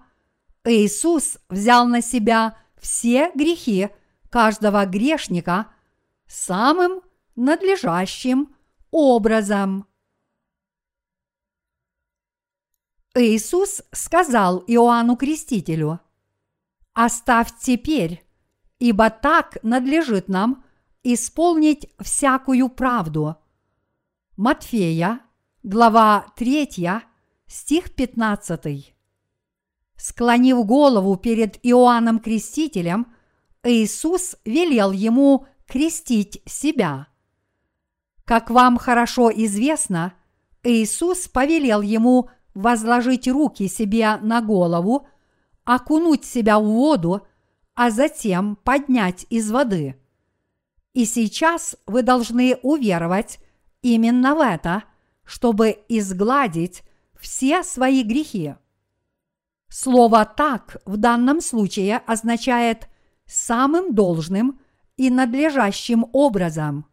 Иисус 0.66 1.38
взял 1.50 1.88
на 1.88 2.02
себя 2.02 2.58
все 2.78 3.32
грехи 3.34 3.90
каждого 4.30 4.86
грешника 4.86 5.68
самым 6.28 7.02
надлежащим 7.36 8.56
образом. 8.92 9.88
Иисус 13.16 13.82
сказал 13.92 14.64
Иоанну 14.68 15.16
Крестителю, 15.16 16.00
«Оставь 16.94 17.52
теперь, 17.60 18.24
ибо 18.80 19.10
так 19.10 19.58
надлежит 19.64 20.28
нам 20.28 20.64
исполнить 21.04 21.90
всякую 22.00 22.70
правду». 22.70 23.38
Матфея, 24.36 25.22
глава 25.64 26.28
3, 26.36 27.02
стих 27.48 27.96
15. 27.96 28.96
Склонив 29.96 30.64
голову 30.66 31.18
перед 31.18 31.58
Иоанном 31.66 32.20
Крестителем, 32.20 33.08
Иисус 33.64 34.36
велел 34.46 34.92
ему 34.92 35.46
крестить 35.66 36.42
себя. 36.46 37.08
Как 38.26 38.50
вам 38.50 38.78
хорошо 38.78 39.32
известно, 39.32 40.14
Иисус 40.64 41.28
повелел 41.28 41.82
ему 41.82 42.30
возложить 42.54 43.28
руки 43.28 43.68
себе 43.68 44.18
на 44.18 44.42
голову, 44.42 45.08
окунуть 45.64 46.26
себя 46.26 46.60
в 46.60 46.66
воду, 46.66 47.28
а 47.76 47.92
затем 47.92 48.56
поднять 48.56 49.26
из 49.30 49.52
воды. 49.52 49.96
И 50.94 51.06
сейчас 51.06 51.78
вы 51.86 52.02
должны 52.02 52.58
уверовать 52.64 53.40
именно 53.82 54.34
в 54.34 54.42
это, 54.42 54.84
чтобы 55.24 55.78
изгладить 55.88 56.84
все 57.20 57.64
свои 57.64 58.02
грехи. 58.04 58.56
Слово 59.70 60.26
«так» 60.26 60.78
в 60.86 60.98
данном 60.98 61.42
случае 61.42 61.98
означает 61.98 62.88
самым 63.28 63.94
должным 63.94 64.60
и 64.96 65.10
надлежащим 65.10 66.06
образом. 66.14 66.86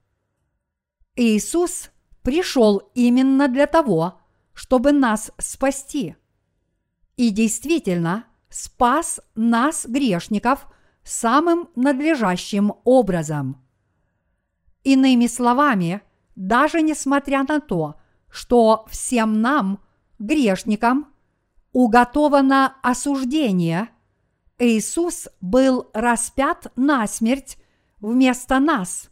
Иисус 1.17 1.91
пришел 2.23 2.91
именно 2.95 3.49
для 3.49 3.67
того, 3.67 4.21
чтобы 4.53 4.93
нас 4.93 5.31
спасти. 5.39 6.17
И 7.17 7.31
действительно 7.31 8.27
спас 8.49 9.21
нас, 9.35 9.87
грешников, 9.87 10.67
самым 11.05 11.69
надлежащим 11.77 12.73
образом. 12.85 13.63
Иными 14.83 15.27
словами, 15.27 16.03
даже 16.35 16.83
несмотря 16.83 17.45
на 17.45 17.61
то, 17.61 18.01
что 18.29 18.85
всем 18.89 19.41
нам, 19.41 19.81
грешникам, 20.19 21.13
уготовано 21.73 22.77
осуждение, 22.83 23.89
Иисус 24.59 25.29
был 25.41 25.91
распят 25.93 26.73
на 26.77 27.07
смерть 27.07 27.59
вместо 28.01 28.59
нас 28.61 29.11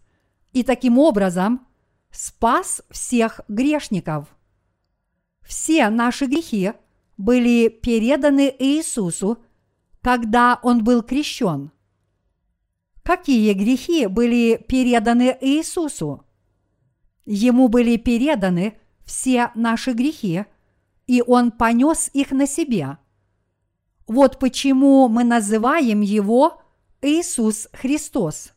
и 0.52 0.62
таким 0.62 0.98
образом 0.98 1.66
спас 2.10 2.82
всех 2.90 3.40
грешников– 3.48 4.28
все 5.42 5.90
наши 5.90 6.26
грехи 6.26 6.72
были 7.16 7.68
переданы 7.68 8.54
Иисусу, 8.58 9.38
когда 10.00 10.58
Он 10.62 10.82
был 10.82 11.02
крещен. 11.02 11.70
Какие 13.02 13.52
грехи 13.52 14.06
были 14.06 14.64
переданы 14.68 15.36
Иисусу? 15.40 16.24
Ему 17.24 17.68
были 17.68 17.96
переданы 17.96 18.78
все 19.04 19.50
наши 19.54 19.92
грехи, 19.92 20.44
и 21.06 21.22
Он 21.26 21.50
понес 21.50 22.10
их 22.12 22.30
на 22.30 22.46
себе. 22.46 22.98
Вот 24.06 24.38
почему 24.38 25.08
мы 25.08 25.24
называем 25.24 26.00
Его 26.00 26.62
Иисус 27.00 27.68
Христос. 27.72 28.52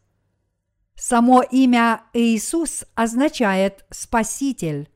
Само 0.96 1.42
имя 1.42 2.04
Иисус 2.14 2.86
означает 2.96 3.86
Спаситель, 3.90 4.90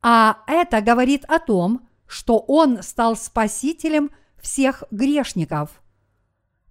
а 0.00 0.38
это 0.46 0.80
говорит 0.80 1.24
о 1.26 1.38
том, 1.38 1.88
что 2.06 2.38
Он 2.38 2.82
стал 2.82 3.16
Спасителем 3.16 4.10
всех 4.40 4.84
грешников. 4.90 5.82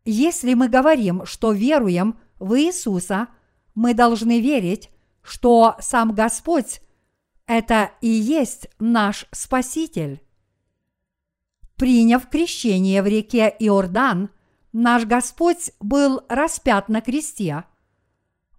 Если 0.04 0.54
мы 0.54 0.68
говорим, 0.68 1.26
что 1.26 1.52
веруем 1.52 2.20
в 2.39 2.60
Иисуса, 2.60 3.28
мы 3.76 3.94
должны 3.94 4.42
верить, 4.42 4.89
что 5.22 5.76
сам 5.80 6.14
Господь– 6.14 6.82
это 7.46 7.92
и 8.02 8.08
есть 8.08 8.68
наш 8.80 9.28
Спаситель. 9.32 10.22
Приняв 11.82 12.30
крещение 12.30 13.02
в 13.02 13.08
реке 13.08 13.56
Иордан, 13.58 14.30
наш 14.72 15.06
Господь 15.06 15.72
был 15.80 16.22
распят 16.30 16.90
на 16.90 17.02
кресте. 17.02 17.64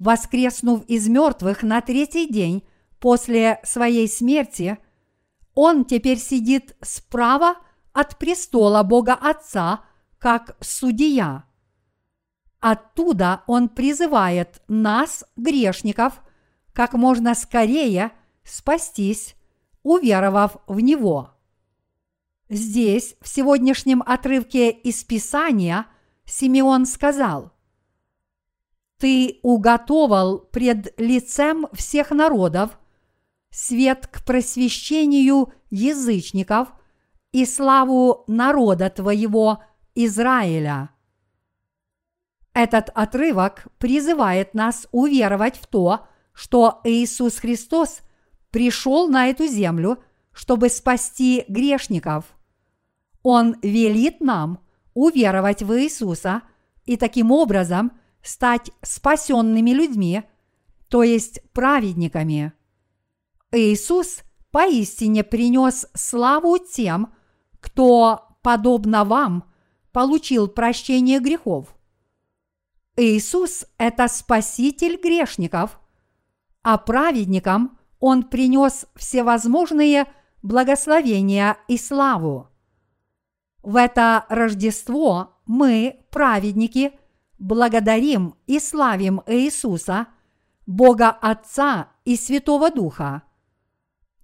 Воскреснув 0.00 0.84
из 0.86 1.06
мертвых 1.06 1.62
на 1.62 1.80
третий 1.82 2.26
день 2.26 2.64
после 2.98 3.60
своей 3.62 4.08
смерти, 4.08 4.76
Он 5.54 5.84
теперь 5.84 6.18
сидит 6.18 6.74
справа 6.80 7.58
от 7.92 8.18
престола 8.18 8.82
Бога 8.82 9.14
Отца 9.14 9.84
как 10.18 10.56
судья. 10.58 11.44
Оттуда 12.58 13.44
Он 13.46 13.68
призывает 13.68 14.62
нас, 14.66 15.24
грешников, 15.36 16.14
как 16.72 16.94
можно 16.94 17.36
скорее 17.36 18.10
спастись, 18.42 19.36
уверовав 19.84 20.56
в 20.66 20.80
Него. 20.80 21.32
Здесь, 22.54 23.16
в 23.22 23.28
сегодняшнем 23.28 24.02
отрывке 24.04 24.70
из 24.70 25.04
Писания, 25.04 25.86
Симеон 26.26 26.84
сказал, 26.84 27.50
«Ты 28.98 29.38
уготовал 29.42 30.38
пред 30.38 30.92
лицем 31.00 31.66
всех 31.72 32.10
народов 32.10 32.78
свет 33.48 34.06
к 34.06 34.22
просвещению 34.26 35.50
язычников 35.70 36.68
и 37.32 37.46
славу 37.46 38.24
народа 38.26 38.90
твоего 38.90 39.62
Израиля». 39.94 40.90
Этот 42.52 42.90
отрывок 42.90 43.66
призывает 43.78 44.52
нас 44.52 44.86
уверовать 44.92 45.56
в 45.56 45.66
то, 45.66 46.06
что 46.34 46.82
Иисус 46.84 47.38
Христос 47.38 48.02
пришел 48.50 49.08
на 49.08 49.28
эту 49.28 49.46
землю, 49.46 50.04
чтобы 50.34 50.68
спасти 50.68 51.46
грешников– 51.48 52.26
он 53.22 53.56
велит 53.62 54.20
нам 54.20 54.58
уверовать 54.94 55.62
в 55.62 55.72
Иисуса 55.78 56.42
и 56.84 56.96
таким 56.96 57.30
образом 57.30 57.92
стать 58.22 58.70
спасенными 58.82 59.70
людьми, 59.70 60.22
то 60.88 61.02
есть 61.02 61.40
праведниками. 61.52 62.52
Иисус 63.52 64.22
поистине 64.50 65.24
принес 65.24 65.86
славу 65.94 66.58
тем, 66.58 67.12
кто, 67.60 68.28
подобно 68.42 69.04
вам, 69.04 69.44
получил 69.92 70.48
прощение 70.48 71.20
грехов. 71.20 71.74
Иисус– 72.96 73.64
это 73.78 74.08
спаситель 74.08 75.00
грешников, 75.00 75.80
а 76.62 76.76
праведникам 76.78 77.78
Он 78.00 78.24
принес 78.24 78.86
всевозможные 78.96 80.06
благословения 80.42 81.56
и 81.68 81.78
славу. 81.78 82.51
В 83.62 83.76
это 83.76 84.26
Рождество 84.28 85.36
мы, 85.46 86.00
праведники, 86.10 86.92
благодарим 87.38 88.34
и 88.46 88.58
славим 88.58 89.22
Иисуса, 89.26 90.08
Бога 90.66 91.10
Отца 91.10 91.88
и 92.04 92.16
Святого 92.16 92.70
Духа. 92.70 93.22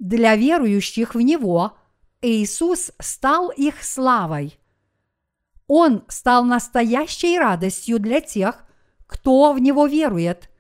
Для 0.01 0.35
верующих 0.35 1.15
в 1.15 1.21
Него 1.21 1.77
Иисус 2.21 2.91
стал 2.99 3.51
их 3.51 3.85
славой. 3.85 4.59
Он 5.69 6.05
стал 6.09 6.45
настоящей 6.45 7.39
радостью 7.39 8.01
для 8.01 8.21
тех, 8.21 8.65
кто 9.07 9.53
в 9.53 9.61
Него 9.61 9.87
верует, 9.87 10.51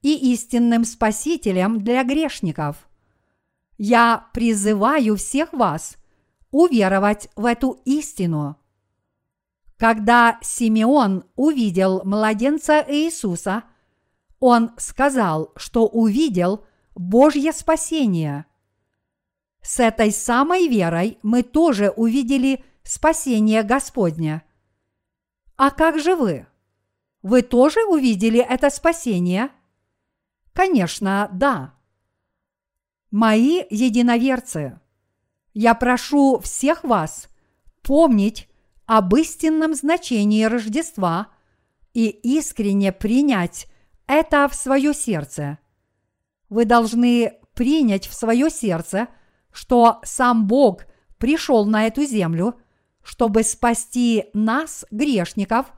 и 0.00 0.32
истинным 0.32 0.84
Спасителем 0.84 1.84
для 1.84 2.02
грешников. 2.02 2.88
Я 3.78 4.26
призываю 4.32 5.16
всех 5.16 5.52
вас– 5.52 5.96
уверовать 6.52 7.28
в 7.34 7.44
эту 7.44 7.80
истину. 7.84 8.56
Когда 9.76 10.38
Симеон 10.42 11.24
увидел 11.34 12.02
младенца 12.04 12.84
Иисуса, 12.86 13.64
он 14.38 14.70
сказал, 14.76 15.52
что 15.56 15.88
увидел 15.88 16.64
Божье 16.94 17.52
спасение. 17.52 18.46
С 19.62 19.80
этой 19.80 20.12
самой 20.12 20.68
верой 20.68 21.18
мы 21.22 21.42
тоже 21.42 21.90
увидели 21.90 22.64
спасение 22.84 23.62
Господня. 23.62 24.42
А 25.56 25.70
как 25.70 25.98
же 25.98 26.14
вы? 26.16 26.46
Вы 27.22 27.42
тоже 27.42 27.84
увидели 27.84 28.40
это 28.40 28.68
спасение? 28.70 29.50
Конечно, 30.52 31.30
да. 31.32 31.74
Мои 33.10 33.62
единоверцы, 33.70 34.80
я 35.54 35.74
прошу 35.74 36.38
всех 36.40 36.84
вас 36.84 37.28
помнить 37.82 38.48
об 38.86 39.14
истинном 39.16 39.74
значении 39.74 40.44
Рождества 40.44 41.28
и 41.94 42.08
искренне 42.08 42.92
принять 42.92 43.66
это 44.06 44.48
в 44.48 44.54
свое 44.54 44.94
сердце. 44.94 45.58
Вы 46.48 46.64
должны 46.64 47.38
принять 47.54 48.06
в 48.06 48.14
свое 48.14 48.50
сердце, 48.50 49.08
что 49.52 50.00
сам 50.04 50.46
Бог 50.46 50.86
пришел 51.18 51.66
на 51.66 51.86
эту 51.86 52.04
землю, 52.04 52.58
чтобы 53.02 53.42
спасти 53.42 54.26
нас, 54.32 54.84
грешников, 54.90 55.72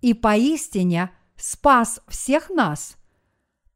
и 0.00 0.14
поистине 0.14 1.10
спас 1.36 2.00
всех 2.08 2.48
нас. 2.48 2.96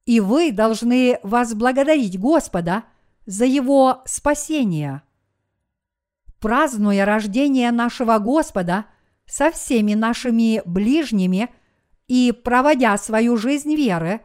И 0.07 0.20
вы 0.20 0.53
должны 0.53 1.18
возблагодарить 1.22 2.18
Господа 2.18 2.84
за 3.26 3.45
его 3.45 4.03
спасение 4.07 5.03
празднуя 6.45 7.07
рождение 7.07 7.72
нашего 7.72 8.18
Господа 8.18 8.84
со 9.24 9.51
всеми 9.51 9.95
нашими 9.95 10.61
ближними 10.66 11.49
и 12.07 12.32
проводя 12.32 12.99
свою 12.99 13.38
жизнь 13.38 13.74
веры, 13.74 14.20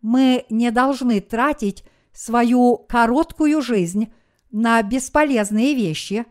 мы 0.00 0.46
не 0.48 0.70
должны 0.70 1.20
тратить 1.20 1.84
свою 2.10 2.78
короткую 2.88 3.60
жизнь 3.60 4.10
на 4.50 4.82
бесполезные 4.82 5.74
вещи, 5.74 6.24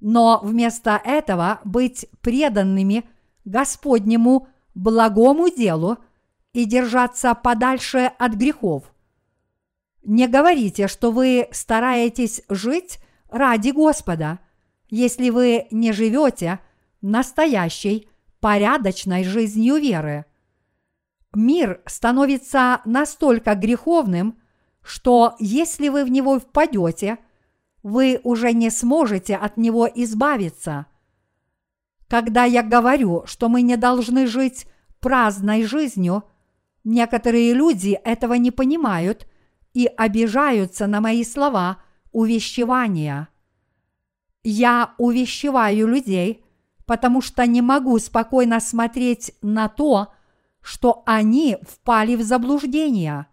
но 0.00 0.40
вместо 0.42 1.00
этого 1.04 1.60
быть 1.62 2.06
преданными 2.20 3.04
Господнему 3.44 4.48
благому 4.74 5.50
делу 5.50 5.98
и 6.52 6.64
держаться 6.64 7.32
подальше 7.36 8.10
от 8.18 8.32
грехов. 8.32 8.92
Не 10.02 10.26
говорите, 10.26 10.88
что 10.88 11.12
вы 11.12 11.46
стараетесь 11.52 12.42
жить 12.48 12.98
ради 13.30 13.70
Господа– 13.70 14.40
если 14.88 15.30
вы 15.30 15.66
не 15.70 15.92
живете 15.92 16.60
настоящей, 17.00 18.08
порядочной 18.40 19.24
жизнью 19.24 19.76
веры. 19.76 20.24
Мир 21.34 21.82
становится 21.86 22.80
настолько 22.84 23.54
греховным, 23.54 24.38
что 24.82 25.34
если 25.38 25.88
вы 25.88 26.04
в 26.04 26.10
него 26.10 26.38
впадете, 26.38 27.18
вы 27.82 28.20
уже 28.24 28.52
не 28.52 28.70
сможете 28.70 29.36
от 29.36 29.56
него 29.56 29.88
избавиться. 29.92 30.86
Когда 32.08 32.44
я 32.44 32.62
говорю, 32.62 33.24
что 33.26 33.48
мы 33.48 33.62
не 33.62 33.76
должны 33.76 34.26
жить 34.26 34.66
праздной 35.00 35.64
жизнью, 35.64 36.24
некоторые 36.84 37.52
люди 37.52 37.90
этого 38.02 38.34
не 38.34 38.50
понимают 38.50 39.28
и 39.74 39.86
обижаются 39.86 40.86
на 40.86 41.00
мои 41.00 41.24
слова 41.24 41.82
увещевания– 42.12 43.28
я 44.42 44.94
увещеваю 44.98 45.88
людей, 45.88 46.44
потому 46.86 47.20
что 47.20 47.46
не 47.46 47.60
могу 47.60 47.98
спокойно 47.98 48.60
смотреть 48.60 49.32
на 49.42 49.68
то, 49.68 50.12
что 50.60 51.02
они 51.06 51.58
впали 51.62 52.16
в 52.16 52.22
заблуждение. 52.22 53.26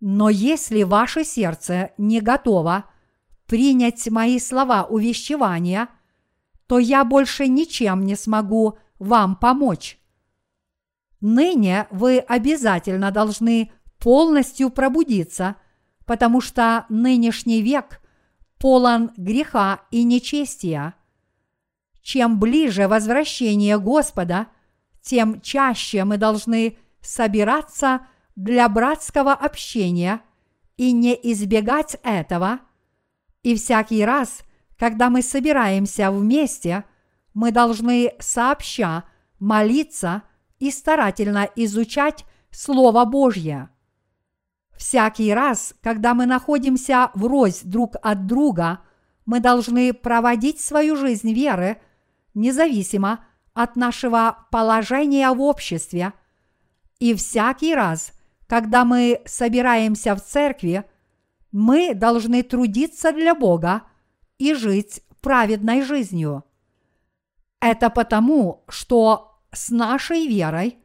Но 0.00 0.28
если 0.28 0.82
ваше 0.82 1.24
сердце 1.24 1.92
не 1.98 2.20
готово 2.20 2.84
принять 3.46 4.08
мои 4.10 4.38
слова 4.38 4.84
увещевания, 4.84 5.88
то 6.66 6.78
я 6.78 7.04
больше 7.04 7.48
ничем 7.48 8.04
не 8.04 8.16
смогу 8.16 8.78
вам 8.98 9.36
помочь. 9.36 9.98
ныне 11.20 11.86
вы 11.90 12.18
обязательно 12.18 13.10
должны 13.10 13.72
полностью 13.98 14.70
пробудиться, 14.70 15.56
потому 16.04 16.40
что 16.40 16.86
нынешний 16.88 17.62
век 17.62 18.00
полон 18.58 19.10
греха 19.16 19.80
и 19.90 20.04
нечестия. 20.04 20.94
Чем 22.02 22.38
ближе 22.38 22.88
возвращение 22.88 23.78
Господа, 23.78 24.46
тем 25.02 25.40
чаще 25.40 26.04
мы 26.04 26.18
должны 26.18 26.76
собираться 27.00 28.06
для 28.34 28.68
братского 28.68 29.32
общения 29.32 30.20
и 30.76 30.92
не 30.92 31.14
избегать 31.14 31.96
этого. 32.02 32.60
И 33.42 33.54
всякий 33.54 34.04
раз, 34.04 34.42
когда 34.78 35.10
мы 35.10 35.22
собираемся 35.22 36.10
вместе, 36.10 36.84
мы 37.34 37.50
должны 37.50 38.12
сообща 38.18 39.04
молиться 39.38 40.22
и 40.58 40.70
старательно 40.70 41.48
изучать 41.54 42.24
Слово 42.50 43.04
Божье. 43.04 43.68
Всякий 44.76 45.32
раз, 45.32 45.74
когда 45.82 46.14
мы 46.14 46.26
находимся 46.26 47.10
врозь 47.14 47.62
друг 47.62 47.96
от 48.02 48.26
друга, 48.26 48.80
мы 49.24 49.40
должны 49.40 49.92
проводить 49.92 50.60
свою 50.60 50.96
жизнь 50.96 51.32
веры, 51.32 51.80
независимо 52.34 53.24
от 53.54 53.76
нашего 53.76 54.46
положения 54.50 55.30
в 55.30 55.40
обществе. 55.40 56.12
И 56.98 57.14
всякий 57.14 57.74
раз, 57.74 58.12
когда 58.46 58.84
мы 58.84 59.22
собираемся 59.24 60.14
в 60.14 60.22
церкви, 60.22 60.84
мы 61.52 61.94
должны 61.94 62.42
трудиться 62.42 63.12
для 63.12 63.34
Бога 63.34 63.82
и 64.38 64.54
жить 64.54 65.02
праведной 65.22 65.82
жизнью. 65.82 66.44
Это 67.60 67.88
потому, 67.90 68.64
что 68.68 69.40
с 69.52 69.70
нашей 69.70 70.28
верой 70.28 70.78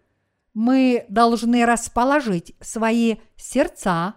мы 0.54 1.06
должны 1.10 1.66
расположить 1.66 2.56
свои 2.60 3.18
сердца, 3.36 4.16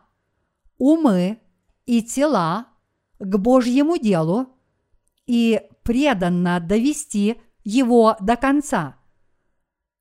умы 0.78 1.38
и 1.86 2.02
тела 2.02 2.66
к 3.18 3.36
Божьему 3.38 3.98
делу 3.98 4.48
и 5.26 5.62
преданно 5.82 6.60
довести 6.60 7.40
его 7.62 8.16
до 8.20 8.36
конца. 8.36 8.96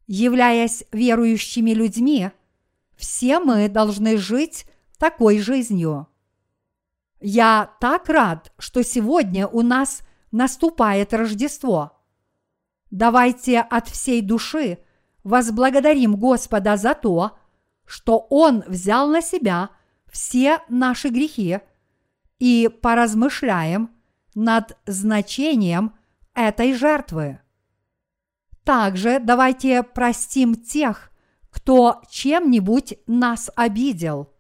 Являясь 0.08 0.84
верующими 0.92 1.72
людьми, 1.72 2.32
все 2.96 3.40
мы 3.40 3.70
должны 3.70 4.18
жить 4.18 4.66
такой 4.98 5.40
жизнью. 5.40 6.08
Я 7.20 7.74
так 7.80 8.10
рад, 8.10 8.52
что 8.58 8.84
сегодня 8.84 9.48
у 9.48 9.62
нас 9.62 10.02
наступает 10.32 11.14
Рождество. 11.14 11.98
Давайте 12.92 13.62
от 13.62 13.88
всей 13.88 14.22
души 14.22 14.80
возблагодарим 15.24 16.16
Господа 16.16 16.78
за 16.78 16.94
то, 16.94 17.38
что 17.86 18.26
Он 18.30 18.64
взял 18.68 19.08
на 19.08 19.22
себя 19.22 19.70
все 20.12 20.60
наши 20.70 21.10
грехи 21.10 21.60
и 22.40 22.70
поразмышляем 22.82 23.92
над 24.36 24.78
значением 24.86 25.94
этой 26.34 26.74
жертвы. 26.74 27.40
Также 28.64 29.20
давайте 29.20 29.84
простим 29.84 30.56
тех, 30.56 31.12
кто 31.50 32.02
чем-нибудь 32.10 32.96
нас 33.08 33.52
обидел. 33.56 34.34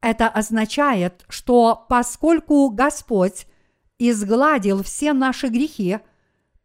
Это 0.00 0.28
означает, 0.28 1.24
что 1.28 1.86
поскольку 1.88 2.68
Господь 2.70 3.46
изгладил 3.98 4.82
все 4.82 5.12
наши 5.12 5.48
грехи 5.48 5.98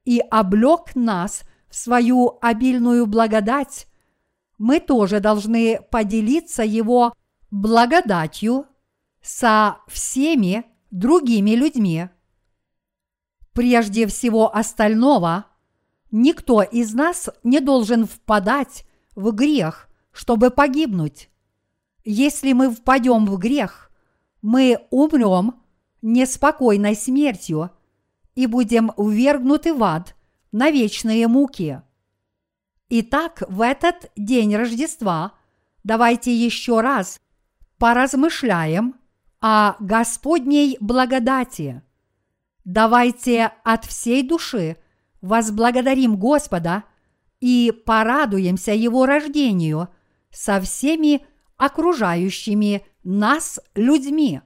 и 0.06 0.20
облек 0.20 0.96
нас 0.96 1.44
свою 1.76 2.38
обильную 2.42 3.06
благодать, 3.06 3.88
мы 4.58 4.80
тоже 4.80 5.20
должны 5.20 5.82
поделиться 5.92 6.64
Его 6.64 7.14
благодатью 7.52 8.66
со 9.22 9.80
всеми 9.88 10.66
другими 10.90 11.52
людьми. 11.52 12.10
Прежде 13.52 14.08
всего 14.08 14.56
остального, 14.56 15.48
никто 16.12 16.62
из 16.62 16.94
нас 16.94 17.30
не 17.44 17.60
должен 17.60 18.06
впадать 18.06 18.86
в 19.14 19.32
грех, 19.32 19.90
чтобы 20.12 20.52
погибнуть. 20.52 21.30
Если 22.06 22.54
мы 22.54 22.70
впадем 22.70 23.26
в 23.26 23.38
грех, 23.38 23.92
мы 24.42 24.80
умрем 24.92 25.62
неспокойной 26.02 26.96
смертью 26.96 27.72
и 28.36 28.48
будем 28.48 28.92
ввергнуты 28.98 29.74
в 29.74 29.84
ад 29.84 30.15
на 30.56 30.72
вечные 30.72 31.28
муки. 31.28 31.82
Итак, 32.88 33.44
в 33.50 33.60
этот 33.60 34.10
день 34.16 34.56
Рождества 34.56 35.34
давайте 35.84 36.34
еще 36.34 36.80
раз 36.80 37.20
поразмышляем 37.78 38.96
о 39.42 39.76
Господней 39.82 40.78
благодати. 40.80 41.84
Давайте 42.64 43.52
от 43.66 43.84
всей 43.84 44.24
души 44.24 44.78
возблагодарим 45.20 46.16
Господа 46.16 46.86
и 47.42 47.74
порадуемся 47.86 48.72
Его 48.72 49.06
рождению 49.06 49.90
со 50.32 50.62
всеми 50.62 51.26
окружающими 51.58 52.86
нас 53.04 53.60
людьми. 53.76 54.40